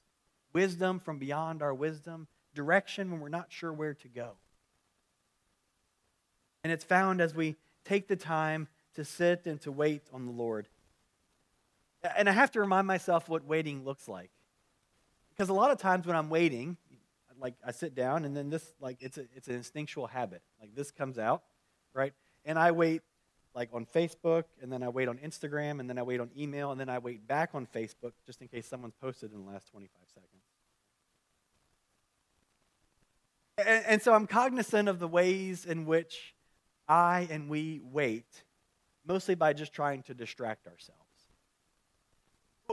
wisdom 0.53 0.99
from 0.99 1.19
beyond 1.19 1.61
our 1.61 1.73
wisdom, 1.73 2.27
direction 2.53 3.11
when 3.11 3.19
we're 3.19 3.29
not 3.29 3.51
sure 3.51 3.73
where 3.73 3.93
to 3.95 4.07
go. 4.07 4.31
And 6.63 6.71
it's 6.71 6.83
found 6.83 7.21
as 7.21 7.35
we 7.35 7.55
take 7.83 8.07
the 8.07 8.15
time 8.15 8.67
to 8.95 9.03
sit 9.03 9.45
and 9.45 9.59
to 9.61 9.71
wait 9.71 10.03
on 10.13 10.25
the 10.25 10.31
Lord. 10.31 10.67
And 12.17 12.29
I 12.29 12.31
have 12.31 12.51
to 12.51 12.59
remind 12.59 12.87
myself 12.87 13.27
what 13.27 13.45
waiting 13.45 13.83
looks 13.83 14.07
like. 14.07 14.29
Because 15.31 15.49
a 15.49 15.53
lot 15.53 15.71
of 15.71 15.77
times 15.77 16.05
when 16.05 16.15
I'm 16.15 16.29
waiting, 16.29 16.77
like 17.39 17.55
I 17.65 17.71
sit 17.71 17.95
down 17.95 18.23
and 18.23 18.37
then 18.37 18.49
this, 18.49 18.73
like, 18.79 18.97
it's, 19.01 19.17
a, 19.17 19.25
it's 19.35 19.47
an 19.47 19.55
instinctual 19.55 20.07
habit. 20.07 20.41
Like 20.61 20.75
this 20.75 20.91
comes 20.91 21.17
out, 21.17 21.43
right? 21.93 22.13
And 22.45 22.59
I 22.59 22.71
wait, 22.71 23.01
like, 23.55 23.69
on 23.73 23.85
Facebook, 23.85 24.45
and 24.61 24.71
then 24.71 24.81
I 24.83 24.89
wait 24.89 25.07
on 25.07 25.17
Instagram, 25.19 25.79
and 25.79 25.89
then 25.89 25.99
I 25.99 26.03
wait 26.03 26.19
on 26.19 26.31
email, 26.37 26.71
and 26.71 26.79
then 26.79 26.89
I 26.89 26.97
wait 26.97 27.27
back 27.27 27.51
on 27.53 27.67
Facebook 27.67 28.13
just 28.25 28.41
in 28.41 28.47
case 28.47 28.67
someone's 28.67 28.95
posted 28.95 29.31
in 29.31 29.45
the 29.45 29.51
last 29.51 29.67
25 29.67 29.91
seconds. 30.13 30.42
And, 33.57 33.85
and 33.85 34.01
so 34.01 34.13
I'm 34.13 34.27
cognizant 34.27 34.89
of 34.89 34.99
the 34.99 35.07
ways 35.07 35.65
in 35.65 35.85
which 35.85 36.33
I 36.87 37.27
and 37.29 37.49
we 37.49 37.81
wait, 37.83 38.43
mostly 39.05 39.35
by 39.35 39.53
just 39.53 39.73
trying 39.73 40.03
to 40.03 40.13
distract 40.13 40.67
ourselves 40.67 41.03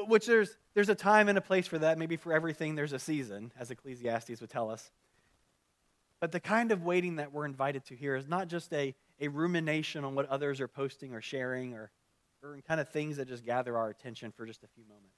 which 0.07 0.27
there's, 0.27 0.57
there's 0.75 0.89
a 0.89 0.95
time 0.95 1.29
and 1.29 1.37
a 1.37 1.41
place 1.41 1.67
for 1.67 1.79
that. 1.79 1.99
Maybe 1.99 2.17
for 2.17 2.33
everything, 2.33 2.75
there's 2.75 2.93
a 2.93 2.99
season, 2.99 3.53
as 3.59 3.71
Ecclesiastes 3.71 4.41
would 4.41 4.51
tell 4.51 4.71
us. 4.71 4.91
But 6.21 6.33
the 6.33 6.41
kind 6.41 6.71
of 6.71 6.83
waiting 6.83 7.17
that 7.17 7.33
we're 7.33 7.47
invited 7.47 7.85
to 7.87 7.97
here 7.97 8.15
is 8.15 8.29
not 8.29 8.49
just 8.49 8.73
a, 8.73 8.95
a 9.21 9.29
rumination 9.29 10.05
on 10.05 10.15
what 10.15 10.29
others 10.29 10.61
are 10.61 10.69
posting 10.69 11.15
or 11.15 11.21
sharing 11.21 11.75
or, 11.75 11.91
or 12.43 12.59
kind 12.69 12.81
of 12.81 12.91
things 12.91 13.17
that 13.17 13.27
just 13.27 13.45
gather 13.45 13.77
our 13.77 13.89
attention 13.89 14.33
for 14.33 14.47
just 14.47 14.63
a 14.63 14.69
few 14.69 14.85
moments. 14.85 15.17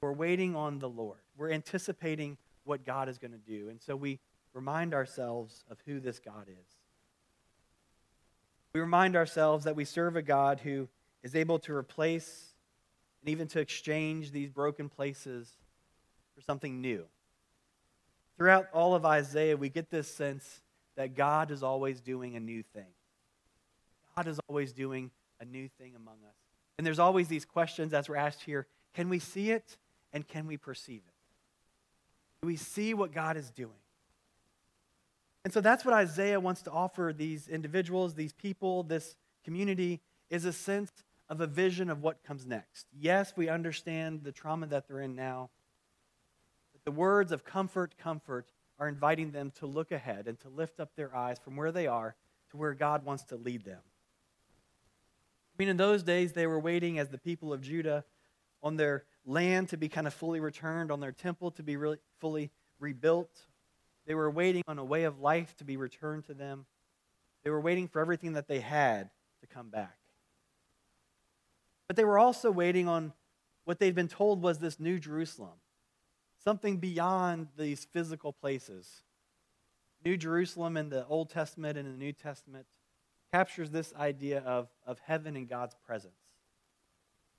We're 0.00 0.12
waiting 0.12 0.56
on 0.56 0.78
the 0.78 0.88
Lord. 0.88 1.20
We're 1.36 1.50
anticipating 1.50 2.38
what 2.64 2.84
God 2.84 3.08
is 3.08 3.18
going 3.18 3.32
to 3.32 3.38
do. 3.38 3.68
And 3.68 3.80
so 3.80 3.96
we 3.96 4.18
remind 4.52 4.94
ourselves 4.94 5.64
of 5.70 5.78
who 5.86 6.00
this 6.00 6.18
God 6.18 6.46
is. 6.48 6.76
We 8.72 8.80
remind 8.80 9.16
ourselves 9.16 9.64
that 9.64 9.76
we 9.76 9.84
serve 9.84 10.16
a 10.16 10.22
God 10.22 10.60
who 10.60 10.88
is 11.22 11.34
able 11.34 11.58
to 11.60 11.74
replace 11.74 12.54
and 13.22 13.30
even 13.30 13.48
to 13.48 13.60
exchange 13.60 14.30
these 14.30 14.50
broken 14.50 14.88
places 14.88 15.50
for 16.34 16.40
something 16.40 16.80
new. 16.80 17.04
Throughout 18.38 18.68
all 18.72 18.94
of 18.94 19.04
Isaiah, 19.04 19.56
we 19.56 19.68
get 19.68 19.90
this 19.90 20.08
sense 20.08 20.60
that 20.96 21.14
God 21.14 21.50
is 21.50 21.62
always 21.62 22.00
doing 22.00 22.36
a 22.36 22.40
new 22.40 22.62
thing. 22.62 22.86
God 24.16 24.26
is 24.26 24.40
always 24.48 24.72
doing 24.72 25.10
a 25.40 25.44
new 25.44 25.68
thing 25.78 25.94
among 25.96 26.16
us. 26.26 26.36
And 26.78 26.86
there's 26.86 26.98
always 26.98 27.28
these 27.28 27.44
questions 27.44 27.92
as 27.92 28.08
we're 28.08 28.16
asked 28.16 28.42
here 28.42 28.66
can 28.94 29.08
we 29.08 29.18
see 29.18 29.50
it 29.50 29.76
and 30.12 30.26
can 30.26 30.46
we 30.46 30.56
perceive 30.56 31.02
it? 31.06 31.19
Do 32.42 32.46
we 32.46 32.56
see 32.56 32.94
what 32.94 33.12
God 33.12 33.36
is 33.36 33.50
doing? 33.50 33.72
And 35.44 35.52
so 35.52 35.60
that's 35.60 35.84
what 35.84 35.94
Isaiah 35.94 36.40
wants 36.40 36.62
to 36.62 36.70
offer 36.70 37.14
these 37.16 37.48
individuals, 37.48 38.14
these 38.14 38.32
people, 38.32 38.82
this 38.82 39.16
community, 39.44 40.00
is 40.28 40.44
a 40.44 40.52
sense 40.52 40.90
of 41.28 41.40
a 41.40 41.46
vision 41.46 41.90
of 41.90 42.02
what 42.02 42.22
comes 42.24 42.46
next. 42.46 42.86
Yes, 42.98 43.32
we 43.36 43.48
understand 43.48 44.24
the 44.24 44.32
trauma 44.32 44.66
that 44.66 44.88
they're 44.88 45.00
in 45.00 45.14
now, 45.14 45.50
but 46.72 46.84
the 46.84 46.90
words 46.90 47.32
of 47.32 47.44
comfort, 47.44 47.96
comfort 47.98 48.52
are 48.78 48.88
inviting 48.88 49.30
them 49.30 49.52
to 49.58 49.66
look 49.66 49.92
ahead 49.92 50.26
and 50.26 50.38
to 50.40 50.48
lift 50.48 50.80
up 50.80 50.90
their 50.96 51.14
eyes 51.14 51.38
from 51.38 51.56
where 51.56 51.72
they 51.72 51.86
are 51.86 52.16
to 52.50 52.56
where 52.56 52.74
God 52.74 53.04
wants 53.04 53.24
to 53.24 53.36
lead 53.36 53.64
them. 53.64 53.80
I 55.54 55.54
mean, 55.62 55.68
in 55.68 55.76
those 55.76 56.02
days, 56.02 56.32
they 56.32 56.46
were 56.46 56.58
waiting 56.58 56.98
as 56.98 57.10
the 57.10 57.18
people 57.18 57.52
of 57.52 57.60
Judah 57.60 58.04
on 58.62 58.76
their 58.76 59.04
land 59.24 59.68
to 59.70 59.76
be 59.76 59.88
kind 59.88 60.06
of 60.06 60.14
fully 60.14 60.40
returned, 60.40 60.90
on 60.90 61.00
their 61.00 61.12
temple 61.12 61.50
to 61.52 61.62
be 61.62 61.76
really 61.76 61.98
fully 62.18 62.50
rebuilt. 62.78 63.46
They 64.06 64.14
were 64.14 64.30
waiting 64.30 64.62
on 64.66 64.78
a 64.78 64.84
way 64.84 65.04
of 65.04 65.20
life 65.20 65.56
to 65.58 65.64
be 65.64 65.76
returned 65.76 66.24
to 66.26 66.34
them. 66.34 66.66
They 67.44 67.50
were 67.50 67.60
waiting 67.60 67.88
for 67.88 68.00
everything 68.00 68.34
that 68.34 68.48
they 68.48 68.60
had 68.60 69.10
to 69.40 69.46
come 69.46 69.68
back. 69.68 69.96
But 71.86 71.96
they 71.96 72.04
were 72.04 72.18
also 72.18 72.50
waiting 72.50 72.88
on 72.88 73.12
what 73.64 73.78
they'd 73.78 73.94
been 73.94 74.08
told 74.08 74.42
was 74.42 74.58
this 74.58 74.78
new 74.78 74.98
Jerusalem, 74.98 75.58
something 76.42 76.78
beyond 76.78 77.48
these 77.56 77.84
physical 77.84 78.32
places. 78.32 79.02
New 80.04 80.16
Jerusalem 80.16 80.76
in 80.76 80.88
the 80.88 81.06
Old 81.06 81.30
Testament 81.30 81.76
and 81.76 81.86
in 81.86 81.98
the 81.98 82.04
New 82.04 82.12
Testament 82.12 82.66
captures 83.32 83.70
this 83.70 83.92
idea 83.98 84.40
of, 84.40 84.68
of 84.86 84.98
heaven 85.00 85.36
and 85.36 85.48
God's 85.48 85.74
presence, 85.86 86.19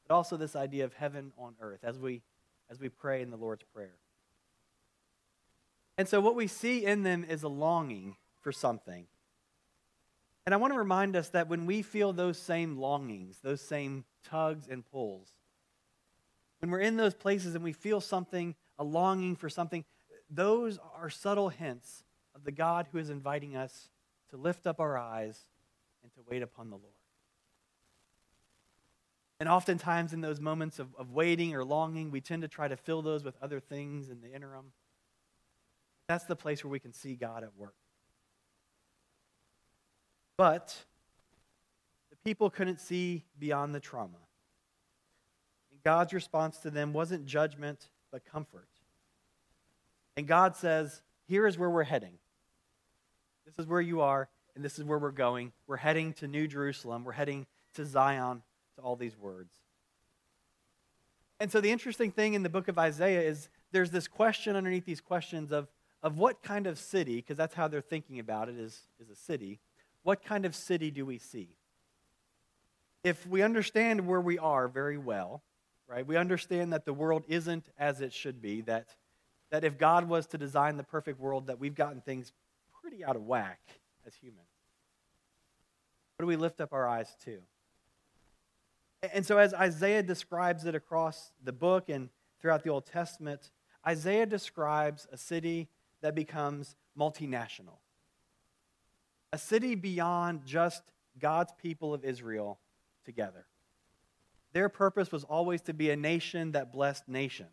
but 0.08 0.14
also 0.14 0.38
this 0.38 0.56
idea 0.56 0.86
of 0.86 0.94
heaven 0.94 1.32
on 1.38 1.56
earth 1.62 1.80
as 1.84 2.00
we, 2.00 2.22
as 2.70 2.80
we 2.80 2.90
pray 2.90 3.22
in 3.22 3.30
the 3.30 3.38
Lord's 3.38 3.64
Prayer. 3.74 3.96
And 5.98 6.08
so, 6.08 6.20
what 6.22 6.36
we 6.36 6.48
see 6.48 6.86
in 6.86 7.04
them 7.04 7.24
is 7.28 7.44
a 7.44 7.48
longing 7.48 8.16
for 8.40 8.52
something. 8.52 9.06
And 10.46 10.56
I 10.56 10.58
want 10.58 10.74
to 10.74 10.80
remind 10.80 11.16
us 11.16 11.30
that 11.30 11.48
when 11.48 11.66
we 11.66 11.82
feel 11.82 12.14
those 12.14 12.38
same 12.38 12.78
longings, 12.78 13.40
those 13.44 13.62
same 13.62 14.06
tugs 14.24 14.68
and 14.68 14.84
pulls, 14.90 15.34
when 16.60 16.72
we're 16.72 16.80
in 16.80 16.98
those 16.98 17.14
places 17.14 17.56
and 17.56 17.64
we 17.64 17.74
feel 17.74 18.02
something, 18.02 18.56
a 18.80 18.84
longing 18.84 19.36
for 19.36 19.50
something, 19.50 19.84
those 20.30 20.80
are 20.96 21.10
subtle 21.10 21.50
hints 21.50 22.04
of 22.34 22.44
the 22.44 22.52
God 22.52 22.88
who 22.92 22.98
is 22.98 23.10
inviting 23.10 23.56
us 23.56 23.90
to 24.30 24.38
lift 24.38 24.66
up 24.66 24.80
our 24.80 24.98
eyes 24.98 25.46
and 26.04 26.12
to 26.14 26.20
wait 26.30 26.42
upon 26.42 26.70
the 26.70 26.78
Lord. 26.78 26.94
And 29.42 29.50
oftentimes, 29.50 30.14
in 30.14 30.22
those 30.22 30.40
moments 30.40 30.78
of, 30.78 30.90
of 31.00 31.10
waiting 31.14 31.56
or 31.56 31.66
longing, 31.66 32.12
we 32.12 32.22
tend 32.22 32.44
to 32.44 32.48
try 32.48 32.68
to 32.68 32.78
fill 32.78 33.02
those 33.02 33.24
with 33.24 33.34
other 33.42 33.60
things 33.60 34.08
in 34.08 34.22
the 34.22 34.32
interim. 34.32 34.66
That's 36.08 36.26
the 36.26 36.36
place 36.36 36.64
where 36.64 36.70
we 36.70 36.80
can 36.80 36.94
see 36.94 37.16
God 37.16 37.42
at 37.42 37.50
work. 37.58 37.74
But 40.38 40.78
the 42.12 42.18
people 42.18 42.52
couldn't 42.52 42.80
see 42.80 43.24
beyond 43.40 43.74
the 43.74 43.80
trauma. 43.80 44.20
And 45.72 45.82
God's 45.84 46.14
response 46.14 46.60
to 46.60 46.70
them 46.70 46.94
wasn't 46.94 47.26
judgment, 47.26 47.90
but 48.12 48.24
comfort. 48.24 48.70
And 50.18 50.28
God 50.28 50.56
says, 50.56 51.02
Here 51.26 51.48
is 51.48 51.58
where 51.58 51.72
we're 51.72 51.82
heading. 51.82 52.20
This 53.48 53.58
is 53.58 53.66
where 53.66 53.82
you 53.82 54.02
are, 54.02 54.30
and 54.54 54.64
this 54.64 54.78
is 54.78 54.86
where 54.86 55.00
we're 55.00 55.10
going. 55.10 55.52
We're 55.66 55.78
heading 55.78 56.14
to 56.14 56.28
New 56.28 56.48
Jerusalem. 56.48 57.04
We're 57.04 57.14
heading 57.14 57.48
to 57.74 57.86
Zion, 57.86 58.44
to 58.76 58.82
all 58.82 58.96
these 58.96 59.18
words. 59.18 59.54
And 61.40 61.52
so 61.52 61.60
the 61.60 61.72
interesting 61.72 62.12
thing 62.12 62.36
in 62.36 62.44
the 62.44 62.50
book 62.50 62.68
of 62.68 62.78
Isaiah 62.78 63.22
is 63.22 63.50
there's 63.72 63.90
this 63.90 64.08
question 64.08 64.56
underneath 64.56 64.86
these 64.86 65.02
questions 65.02 65.52
of, 65.52 65.68
of 66.04 66.18
what 66.18 66.44
kind 66.44 66.68
of 66.68 66.78
city, 66.78 67.16
because 67.16 67.38
that's 67.38 67.56
how 67.56 67.68
they're 67.68 67.82
thinking 67.82 68.20
about 68.20 68.48
it, 68.48 68.58
is, 68.58 68.82
is 69.00 69.10
a 69.10 69.16
city. 69.16 69.60
What 70.04 70.24
kind 70.24 70.46
of 70.46 70.56
city 70.56 70.92
do 70.92 71.06
we 71.06 71.18
see? 71.18 71.50
If 73.04 73.26
we 73.26 73.42
understand 73.42 74.06
where 74.06 74.22
we 74.22 74.38
are 74.38 74.68
very 74.68 74.98
well, 74.98 75.42
right, 75.88 76.06
we 76.06 76.16
understand 76.16 76.74
that 76.74 76.86
the 76.86 76.94
world 76.94 77.24
isn't 77.28 77.70
as 77.78 78.02
it 78.02 78.14
should 78.14 78.42
be, 78.42 78.62
that, 78.62 78.90
that 79.50 79.64
if 79.64 79.80
God 79.80 80.08
was 80.08 80.28
to 80.28 80.38
design 80.38 80.78
the 80.78 80.84
perfect 80.84 81.20
world, 81.20 81.48
that 81.48 81.60
we've 81.60 81.74
gotten 81.76 82.02
things 82.02 82.32
pretty 82.82 83.04
out 83.04 83.16
of 83.16 83.26
whack 83.26 83.60
as 84.06 84.14
humans. 84.14 84.46
What 86.18 86.24
do 86.24 86.28
we 86.28 86.36
lift 86.36 86.62
up 86.62 86.74
our 86.74 86.88
eyes 86.88 87.16
to? 87.26 87.40
And 89.14 89.26
so, 89.26 89.40
as 89.40 89.54
Isaiah 89.54 90.04
describes 90.04 90.66
it 90.66 90.76
across 90.76 91.32
the 91.44 91.52
book 91.52 91.90
and 91.90 92.10
throughout 92.40 92.64
the 92.64 92.70
Old 92.70 92.86
Testament, 92.86 93.50
Isaiah 93.86 94.28
describes 94.28 95.08
a 95.12 95.18
city 95.18 95.70
that 96.02 96.14
becomes 96.14 96.76
multinational. 96.98 97.80
A 99.34 99.38
city 99.38 99.76
beyond 99.76 100.46
just 100.46 100.84
God's 101.20 101.54
people 101.62 101.94
of 101.94 102.06
Israel 102.06 102.60
together. 103.04 103.46
Their 104.54 104.70
purpose 104.70 105.12
was 105.12 105.24
always 105.24 105.62
to 105.62 105.74
be 105.74 105.90
a 105.90 105.96
nation 105.96 106.52
that 106.52 106.72
blessed 106.72 107.08
nations. 107.08 107.50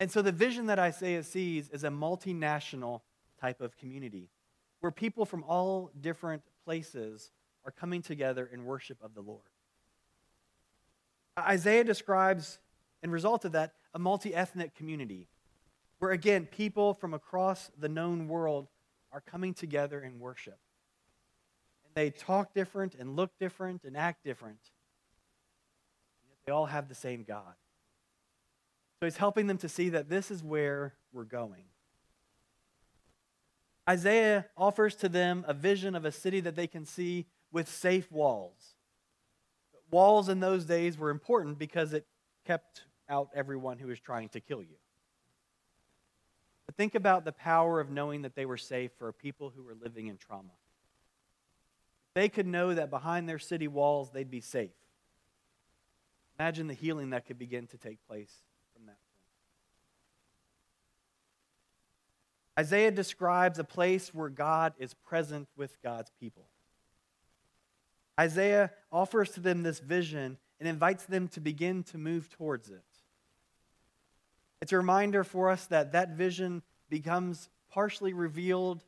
And 0.00 0.10
so 0.10 0.20
the 0.20 0.32
vision 0.32 0.66
that 0.66 0.78
Isaiah 0.78 1.22
sees 1.22 1.68
is 1.70 1.84
a 1.84 1.88
multinational 1.88 3.02
type 3.40 3.60
of 3.60 3.76
community 3.76 4.28
where 4.80 4.90
people 4.90 5.24
from 5.24 5.44
all 5.44 5.90
different 6.00 6.42
places 6.64 7.30
are 7.64 7.70
coming 7.70 8.02
together 8.02 8.50
in 8.52 8.64
worship 8.64 8.98
of 9.00 9.14
the 9.14 9.20
Lord. 9.20 9.51
Isaiah 11.38 11.84
describes, 11.84 12.58
in 13.02 13.10
result 13.10 13.44
of 13.44 13.52
that, 13.52 13.74
a 13.94 13.98
multi 13.98 14.34
ethnic 14.34 14.74
community 14.74 15.28
where, 15.98 16.10
again, 16.10 16.46
people 16.46 16.94
from 16.94 17.14
across 17.14 17.70
the 17.78 17.88
known 17.88 18.28
world 18.28 18.68
are 19.12 19.20
coming 19.20 19.54
together 19.54 20.00
in 20.00 20.18
worship. 20.18 20.58
And 21.84 21.94
they 21.94 22.10
talk 22.10 22.54
different 22.54 22.94
and 22.94 23.14
look 23.14 23.30
different 23.38 23.84
and 23.84 23.96
act 23.96 24.24
different. 24.24 24.58
And 26.20 26.30
yet 26.30 26.38
they 26.44 26.52
all 26.52 26.66
have 26.66 26.88
the 26.88 26.94
same 26.94 27.22
God. 27.22 27.54
So 29.00 29.06
he's 29.06 29.16
helping 29.16 29.46
them 29.46 29.58
to 29.58 29.68
see 29.68 29.90
that 29.90 30.08
this 30.08 30.30
is 30.30 30.42
where 30.42 30.94
we're 31.12 31.24
going. 31.24 31.64
Isaiah 33.88 34.46
offers 34.56 34.94
to 34.96 35.08
them 35.08 35.44
a 35.48 35.54
vision 35.54 35.94
of 35.94 36.04
a 36.04 36.12
city 36.12 36.40
that 36.40 36.56
they 36.56 36.66
can 36.66 36.84
see 36.84 37.26
with 37.50 37.68
safe 37.68 38.10
walls. 38.12 38.71
Walls 39.92 40.30
in 40.30 40.40
those 40.40 40.64
days 40.64 40.98
were 40.98 41.10
important 41.10 41.58
because 41.58 41.92
it 41.92 42.06
kept 42.46 42.82
out 43.08 43.28
everyone 43.34 43.78
who 43.78 43.88
was 43.88 44.00
trying 44.00 44.30
to 44.30 44.40
kill 44.40 44.62
you. 44.62 44.76
But 46.66 46.76
think 46.76 46.94
about 46.94 47.26
the 47.26 47.32
power 47.32 47.78
of 47.78 47.90
knowing 47.90 48.22
that 48.22 48.34
they 48.34 48.46
were 48.46 48.56
safe 48.56 48.90
for 48.98 49.12
people 49.12 49.52
who 49.54 49.62
were 49.62 49.74
living 49.74 50.06
in 50.06 50.16
trauma. 50.16 50.52
They 52.14 52.30
could 52.30 52.46
know 52.46 52.74
that 52.74 52.90
behind 52.90 53.28
their 53.28 53.38
city 53.38 53.68
walls 53.68 54.10
they'd 54.10 54.30
be 54.30 54.40
safe. 54.40 54.70
Imagine 56.38 56.66
the 56.66 56.74
healing 56.74 57.10
that 57.10 57.26
could 57.26 57.38
begin 57.38 57.66
to 57.68 57.76
take 57.76 57.98
place 58.06 58.32
from 58.74 58.86
that 58.86 58.96
point. 62.56 62.66
Isaiah 62.66 62.90
describes 62.90 63.58
a 63.58 63.64
place 63.64 64.12
where 64.14 64.30
God 64.30 64.72
is 64.78 64.94
present 64.94 65.48
with 65.56 65.80
God's 65.82 66.10
people. 66.18 66.46
Isaiah 68.22 68.70
offers 68.92 69.30
to 69.30 69.40
them 69.40 69.62
this 69.62 69.80
vision 69.80 70.38
and 70.60 70.68
invites 70.68 71.04
them 71.06 71.26
to 71.28 71.40
begin 71.40 71.82
to 71.84 71.98
move 71.98 72.30
towards 72.30 72.70
it. 72.70 72.84
It's 74.60 74.72
a 74.72 74.76
reminder 74.76 75.24
for 75.24 75.50
us 75.50 75.66
that 75.66 75.92
that 75.92 76.10
vision 76.10 76.62
becomes 76.88 77.48
partially 77.68 78.12
revealed 78.12 78.84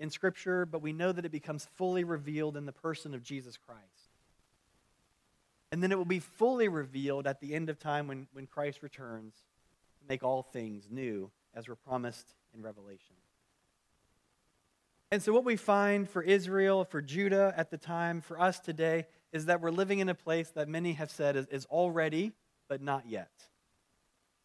in 0.00 0.10
Scripture, 0.10 0.66
but 0.66 0.82
we 0.82 0.92
know 0.92 1.12
that 1.12 1.24
it 1.24 1.30
becomes 1.30 1.68
fully 1.76 2.02
revealed 2.02 2.56
in 2.56 2.66
the 2.66 2.72
person 2.72 3.14
of 3.14 3.22
Jesus 3.22 3.56
Christ. 3.56 3.82
And 5.70 5.80
then 5.80 5.92
it 5.92 5.98
will 5.98 6.04
be 6.04 6.18
fully 6.18 6.66
revealed 6.66 7.28
at 7.28 7.40
the 7.40 7.54
end 7.54 7.70
of 7.70 7.78
time 7.78 8.08
when, 8.08 8.26
when 8.32 8.48
Christ 8.48 8.82
returns 8.82 9.34
to 10.00 10.04
make 10.08 10.24
all 10.24 10.42
things 10.42 10.88
new, 10.90 11.30
as 11.54 11.68
were 11.68 11.76
promised 11.76 12.34
in 12.52 12.62
Revelation. 12.62 13.14
And 15.12 15.22
so, 15.22 15.30
what 15.30 15.44
we 15.44 15.56
find 15.56 16.08
for 16.08 16.22
Israel, 16.22 16.86
for 16.86 17.02
Judah 17.02 17.52
at 17.54 17.70
the 17.70 17.76
time, 17.76 18.22
for 18.22 18.40
us 18.40 18.58
today, 18.58 19.04
is 19.30 19.44
that 19.44 19.60
we're 19.60 19.70
living 19.70 19.98
in 19.98 20.08
a 20.08 20.14
place 20.14 20.48
that 20.54 20.70
many 20.70 20.94
have 20.94 21.10
said 21.10 21.36
is, 21.36 21.46
is 21.48 21.66
already, 21.66 22.32
but 22.66 22.80
not 22.80 23.06
yet. 23.06 23.30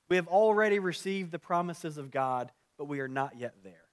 We 0.10 0.18
have 0.18 0.28
already 0.28 0.80
received 0.80 1.32
the 1.32 1.40
promises 1.40 1.98
of 1.98 2.12
God, 2.12 2.52
but 2.78 2.84
we 2.84 3.00
are 3.00 3.08
not 3.08 3.38
yet 3.38 3.54
there. 3.64 3.86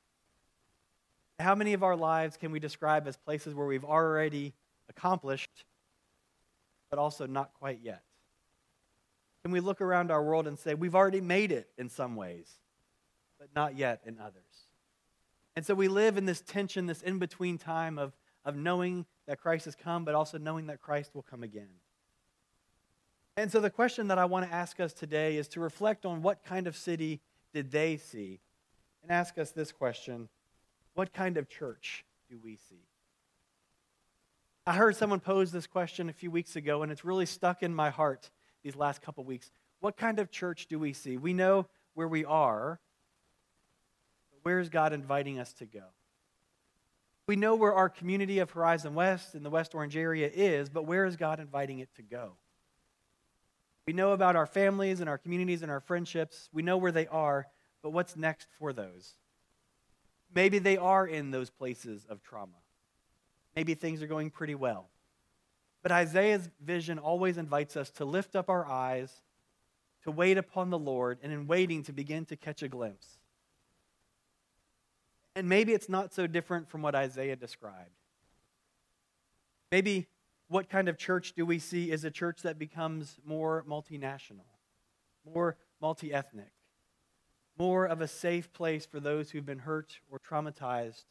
How 1.38 1.54
many 1.54 1.74
of 1.74 1.84
our 1.84 1.94
lives 1.94 2.36
can 2.36 2.50
we 2.50 2.58
describe 2.58 3.06
as 3.06 3.16
places 3.16 3.54
where 3.54 3.68
we've 3.68 3.84
already 3.84 4.52
accomplished, 4.88 5.64
but 6.90 6.98
also 6.98 7.24
not 7.24 7.54
quite 7.54 7.78
yet? 7.84 8.02
Can 9.44 9.52
we 9.52 9.60
look 9.60 9.80
around 9.80 10.10
our 10.10 10.24
world 10.24 10.48
and 10.48 10.58
say, 10.58 10.74
we've 10.74 10.96
already 10.96 11.20
made 11.20 11.52
it 11.52 11.68
in 11.78 11.88
some 11.88 12.16
ways, 12.16 12.52
but 13.38 13.50
not 13.54 13.76
yet 13.78 14.00
in 14.04 14.18
others? 14.18 14.43
And 15.56 15.64
so 15.64 15.74
we 15.74 15.88
live 15.88 16.16
in 16.16 16.24
this 16.24 16.40
tension, 16.40 16.86
this 16.86 17.02
in 17.02 17.18
between 17.18 17.58
time 17.58 17.98
of, 17.98 18.12
of 18.44 18.56
knowing 18.56 19.06
that 19.26 19.40
Christ 19.40 19.66
has 19.66 19.74
come, 19.74 20.04
but 20.04 20.14
also 20.14 20.38
knowing 20.38 20.66
that 20.66 20.80
Christ 20.80 21.14
will 21.14 21.22
come 21.22 21.42
again. 21.42 21.68
And 23.36 23.50
so 23.50 23.60
the 23.60 23.70
question 23.70 24.08
that 24.08 24.18
I 24.18 24.24
want 24.24 24.46
to 24.46 24.54
ask 24.54 24.78
us 24.80 24.92
today 24.92 25.36
is 25.36 25.48
to 25.48 25.60
reflect 25.60 26.06
on 26.06 26.22
what 26.22 26.44
kind 26.44 26.66
of 26.66 26.76
city 26.76 27.20
did 27.52 27.70
they 27.70 27.96
see? 27.96 28.40
And 29.02 29.10
ask 29.10 29.38
us 29.38 29.50
this 29.50 29.72
question 29.72 30.28
What 30.94 31.12
kind 31.12 31.36
of 31.36 31.48
church 31.48 32.04
do 32.28 32.38
we 32.42 32.56
see? 32.56 32.86
I 34.66 34.72
heard 34.72 34.96
someone 34.96 35.20
pose 35.20 35.52
this 35.52 35.66
question 35.66 36.08
a 36.08 36.12
few 36.12 36.30
weeks 36.30 36.56
ago, 36.56 36.82
and 36.82 36.90
it's 36.90 37.04
really 37.04 37.26
stuck 37.26 37.62
in 37.62 37.74
my 37.74 37.90
heart 37.90 38.30
these 38.62 38.76
last 38.76 39.02
couple 39.02 39.22
weeks. 39.22 39.50
What 39.80 39.96
kind 39.96 40.18
of 40.18 40.30
church 40.30 40.66
do 40.68 40.78
we 40.78 40.94
see? 40.94 41.18
We 41.18 41.34
know 41.34 41.66
where 41.92 42.08
we 42.08 42.24
are, 42.24 42.80
where 44.44 44.60
is 44.60 44.68
God 44.68 44.92
inviting 44.92 45.38
us 45.38 45.52
to 45.54 45.66
go? 45.66 45.84
We 47.26 47.34
know 47.34 47.54
where 47.54 47.72
our 47.72 47.88
community 47.88 48.38
of 48.38 48.50
Horizon 48.50 48.94
West 48.94 49.34
in 49.34 49.42
the 49.42 49.50
West 49.50 49.74
Orange 49.74 49.96
area 49.96 50.30
is, 50.32 50.68
but 50.68 50.84
where 50.84 51.06
is 51.06 51.16
God 51.16 51.40
inviting 51.40 51.78
it 51.78 51.88
to 51.96 52.02
go? 52.02 52.34
We 53.86 53.94
know 53.94 54.12
about 54.12 54.36
our 54.36 54.46
families 54.46 55.00
and 55.00 55.08
our 55.08 55.16
communities 55.16 55.62
and 55.62 55.70
our 55.70 55.80
friendships. 55.80 56.50
We 56.52 56.62
know 56.62 56.76
where 56.76 56.92
they 56.92 57.06
are, 57.06 57.46
but 57.82 57.90
what's 57.90 58.16
next 58.16 58.48
for 58.58 58.74
those? 58.74 59.14
Maybe 60.34 60.58
they 60.58 60.76
are 60.76 61.06
in 61.06 61.30
those 61.30 61.48
places 61.48 62.04
of 62.08 62.22
trauma. 62.22 62.52
Maybe 63.56 63.74
things 63.74 64.02
are 64.02 64.06
going 64.06 64.30
pretty 64.30 64.54
well. 64.54 64.90
But 65.82 65.92
Isaiah's 65.92 66.50
vision 66.60 66.98
always 66.98 67.38
invites 67.38 67.76
us 67.76 67.90
to 67.92 68.04
lift 68.04 68.36
up 68.36 68.50
our 68.50 68.66
eyes, 68.66 69.22
to 70.02 70.10
wait 70.10 70.36
upon 70.36 70.68
the 70.68 70.78
Lord, 70.78 71.18
and 71.22 71.32
in 71.32 71.46
waiting 71.46 71.82
to 71.84 71.92
begin 71.92 72.26
to 72.26 72.36
catch 72.36 72.62
a 72.62 72.68
glimpse. 72.68 73.18
And 75.36 75.48
maybe 75.48 75.72
it's 75.72 75.88
not 75.88 76.14
so 76.14 76.26
different 76.26 76.68
from 76.68 76.82
what 76.82 76.94
Isaiah 76.94 77.36
described. 77.36 77.90
Maybe 79.72 80.06
what 80.48 80.68
kind 80.68 80.88
of 80.88 80.96
church 80.96 81.32
do 81.34 81.44
we 81.44 81.58
see 81.58 81.90
is 81.90 82.04
a 82.04 82.10
church 82.10 82.42
that 82.42 82.58
becomes 82.58 83.18
more 83.24 83.64
multinational, 83.68 84.46
more 85.24 85.56
multi 85.80 86.12
ethnic, 86.12 86.52
more 87.58 87.86
of 87.86 88.00
a 88.00 88.06
safe 88.06 88.52
place 88.52 88.86
for 88.86 89.00
those 89.00 89.30
who've 89.30 89.46
been 89.46 89.58
hurt 89.60 89.98
or 90.10 90.20
traumatized 90.20 91.04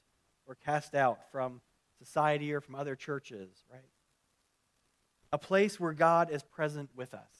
or 0.45 0.55
cast 0.55 0.95
out 0.95 1.31
from 1.31 1.61
society 1.97 2.53
or 2.53 2.61
from 2.61 2.75
other 2.75 2.95
churches, 2.95 3.49
right? 3.71 3.81
A 5.31 5.37
place 5.37 5.79
where 5.79 5.93
God 5.93 6.29
is 6.29 6.43
present 6.43 6.89
with 6.95 7.13
us. 7.13 7.31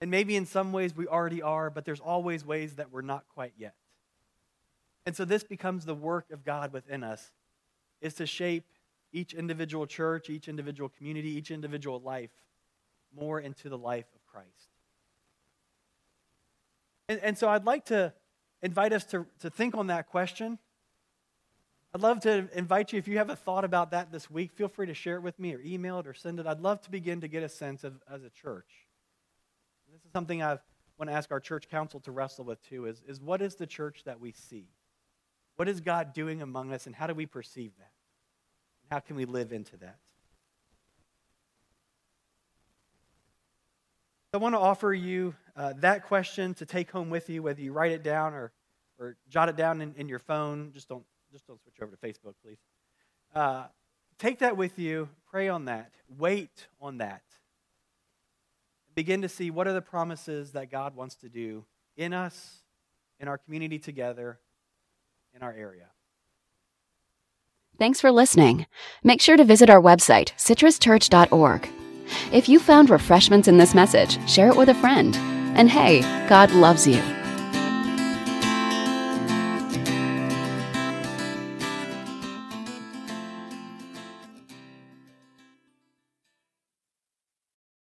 And 0.00 0.10
maybe 0.10 0.36
in 0.36 0.46
some 0.46 0.72
ways 0.72 0.94
we 0.94 1.06
already 1.06 1.40
are, 1.40 1.70
but 1.70 1.84
there's 1.84 2.00
always 2.00 2.44
ways 2.44 2.74
that 2.74 2.90
we're 2.90 3.02
not 3.02 3.24
quite 3.34 3.54
yet. 3.56 3.74
And 5.06 5.14
so 5.14 5.24
this 5.24 5.44
becomes 5.44 5.84
the 5.84 5.94
work 5.94 6.30
of 6.30 6.44
God 6.44 6.72
within 6.72 7.04
us 7.04 7.32
is 8.00 8.14
to 8.14 8.26
shape 8.26 8.64
each 9.12 9.34
individual 9.34 9.86
church, 9.86 10.30
each 10.30 10.48
individual 10.48 10.88
community, 10.88 11.28
each 11.30 11.50
individual 11.50 12.00
life 12.00 12.30
more 13.14 13.40
into 13.40 13.68
the 13.68 13.78
life 13.78 14.06
of 14.14 14.26
Christ. 14.26 14.48
And, 17.08 17.20
and 17.20 17.38
so 17.38 17.48
I'd 17.48 17.64
like 17.64 17.86
to 17.86 18.12
invite 18.62 18.92
us 18.92 19.04
to, 19.06 19.26
to 19.40 19.50
think 19.50 19.74
on 19.74 19.88
that 19.88 20.08
question. 20.08 20.58
I'd 21.94 22.00
love 22.00 22.20
to 22.20 22.48
invite 22.54 22.92
you, 22.92 22.98
if 22.98 23.06
you 23.06 23.18
have 23.18 23.30
a 23.30 23.36
thought 23.36 23.64
about 23.64 23.92
that 23.92 24.10
this 24.10 24.28
week, 24.28 24.52
feel 24.52 24.68
free 24.68 24.86
to 24.86 24.94
share 24.94 25.16
it 25.16 25.22
with 25.22 25.38
me 25.38 25.54
or 25.54 25.60
email 25.60 26.00
it 26.00 26.06
or 26.08 26.14
send 26.14 26.40
it. 26.40 26.46
I'd 26.46 26.60
love 26.60 26.80
to 26.82 26.90
begin 26.90 27.20
to 27.20 27.28
get 27.28 27.44
a 27.44 27.48
sense 27.48 27.84
of 27.84 27.94
as 28.12 28.24
a 28.24 28.30
church. 28.30 28.88
This 29.92 30.04
is 30.04 30.10
something 30.12 30.42
I've 30.42 30.60
want 30.98 31.10
to 31.10 31.16
ask 31.16 31.30
our 31.32 31.40
church 31.40 31.68
council 31.68 32.00
to 32.00 32.12
wrestle 32.12 32.44
with 32.44 32.62
too 32.62 32.86
is, 32.86 33.02
is 33.06 33.20
what 33.20 33.42
is 33.42 33.56
the 33.56 33.66
church 33.66 34.02
that 34.04 34.20
we 34.20 34.32
see? 34.32 34.68
What 35.56 35.68
is 35.68 35.80
God 35.80 36.12
doing 36.12 36.42
among 36.42 36.72
us, 36.72 36.86
and 36.86 36.94
how 36.94 37.06
do 37.06 37.14
we 37.14 37.26
perceive 37.26 37.72
that? 37.78 37.90
How 38.90 39.00
can 39.00 39.16
we 39.16 39.24
live 39.24 39.52
into 39.52 39.76
that? 39.78 39.98
I 44.32 44.36
want 44.36 44.56
to 44.56 44.58
offer 44.58 44.92
you 44.92 45.36
uh, 45.54 45.74
that 45.76 46.06
question 46.06 46.54
to 46.54 46.66
take 46.66 46.90
home 46.90 47.08
with 47.08 47.30
you, 47.30 47.40
whether 47.40 47.60
you 47.60 47.72
write 47.72 47.92
it 47.92 48.02
down 48.02 48.34
or, 48.34 48.50
or 48.98 49.16
jot 49.28 49.48
it 49.48 49.54
down 49.54 49.80
in, 49.80 49.94
in 49.96 50.08
your 50.08 50.18
phone. 50.18 50.72
Just 50.74 50.88
don't, 50.88 51.04
just 51.30 51.46
don't 51.46 51.62
switch 51.62 51.76
over 51.80 51.94
to 51.94 51.96
Facebook, 51.96 52.34
please. 52.44 52.58
Uh, 53.32 53.66
take 54.18 54.40
that 54.40 54.56
with 54.56 54.76
you. 54.76 55.08
Pray 55.30 55.48
on 55.48 55.66
that. 55.66 55.92
Wait 56.18 56.66
on 56.80 56.98
that. 56.98 57.22
Begin 58.96 59.22
to 59.22 59.28
see 59.28 59.52
what 59.52 59.68
are 59.68 59.72
the 59.72 59.80
promises 59.80 60.50
that 60.50 60.68
God 60.68 60.96
wants 60.96 61.14
to 61.16 61.28
do 61.28 61.64
in 61.96 62.12
us, 62.12 62.62
in 63.20 63.28
our 63.28 63.38
community 63.38 63.78
together, 63.78 64.40
in 65.34 65.42
our 65.42 65.52
area. 65.52 65.86
Thanks 67.78 68.00
for 68.00 68.12
listening. 68.12 68.66
Make 69.02 69.20
sure 69.20 69.36
to 69.36 69.44
visit 69.44 69.68
our 69.68 69.80
website, 69.80 70.32
citruschurch.org. 70.36 71.68
If 72.32 72.48
you 72.48 72.60
found 72.60 72.90
refreshments 72.90 73.48
in 73.48 73.58
this 73.58 73.74
message, 73.74 74.18
share 74.30 74.48
it 74.48 74.56
with 74.56 74.68
a 74.68 74.74
friend. 74.74 75.16
And 75.56 75.70
hey, 75.70 76.02
God 76.28 76.52
loves 76.52 76.86
you. 76.86 77.02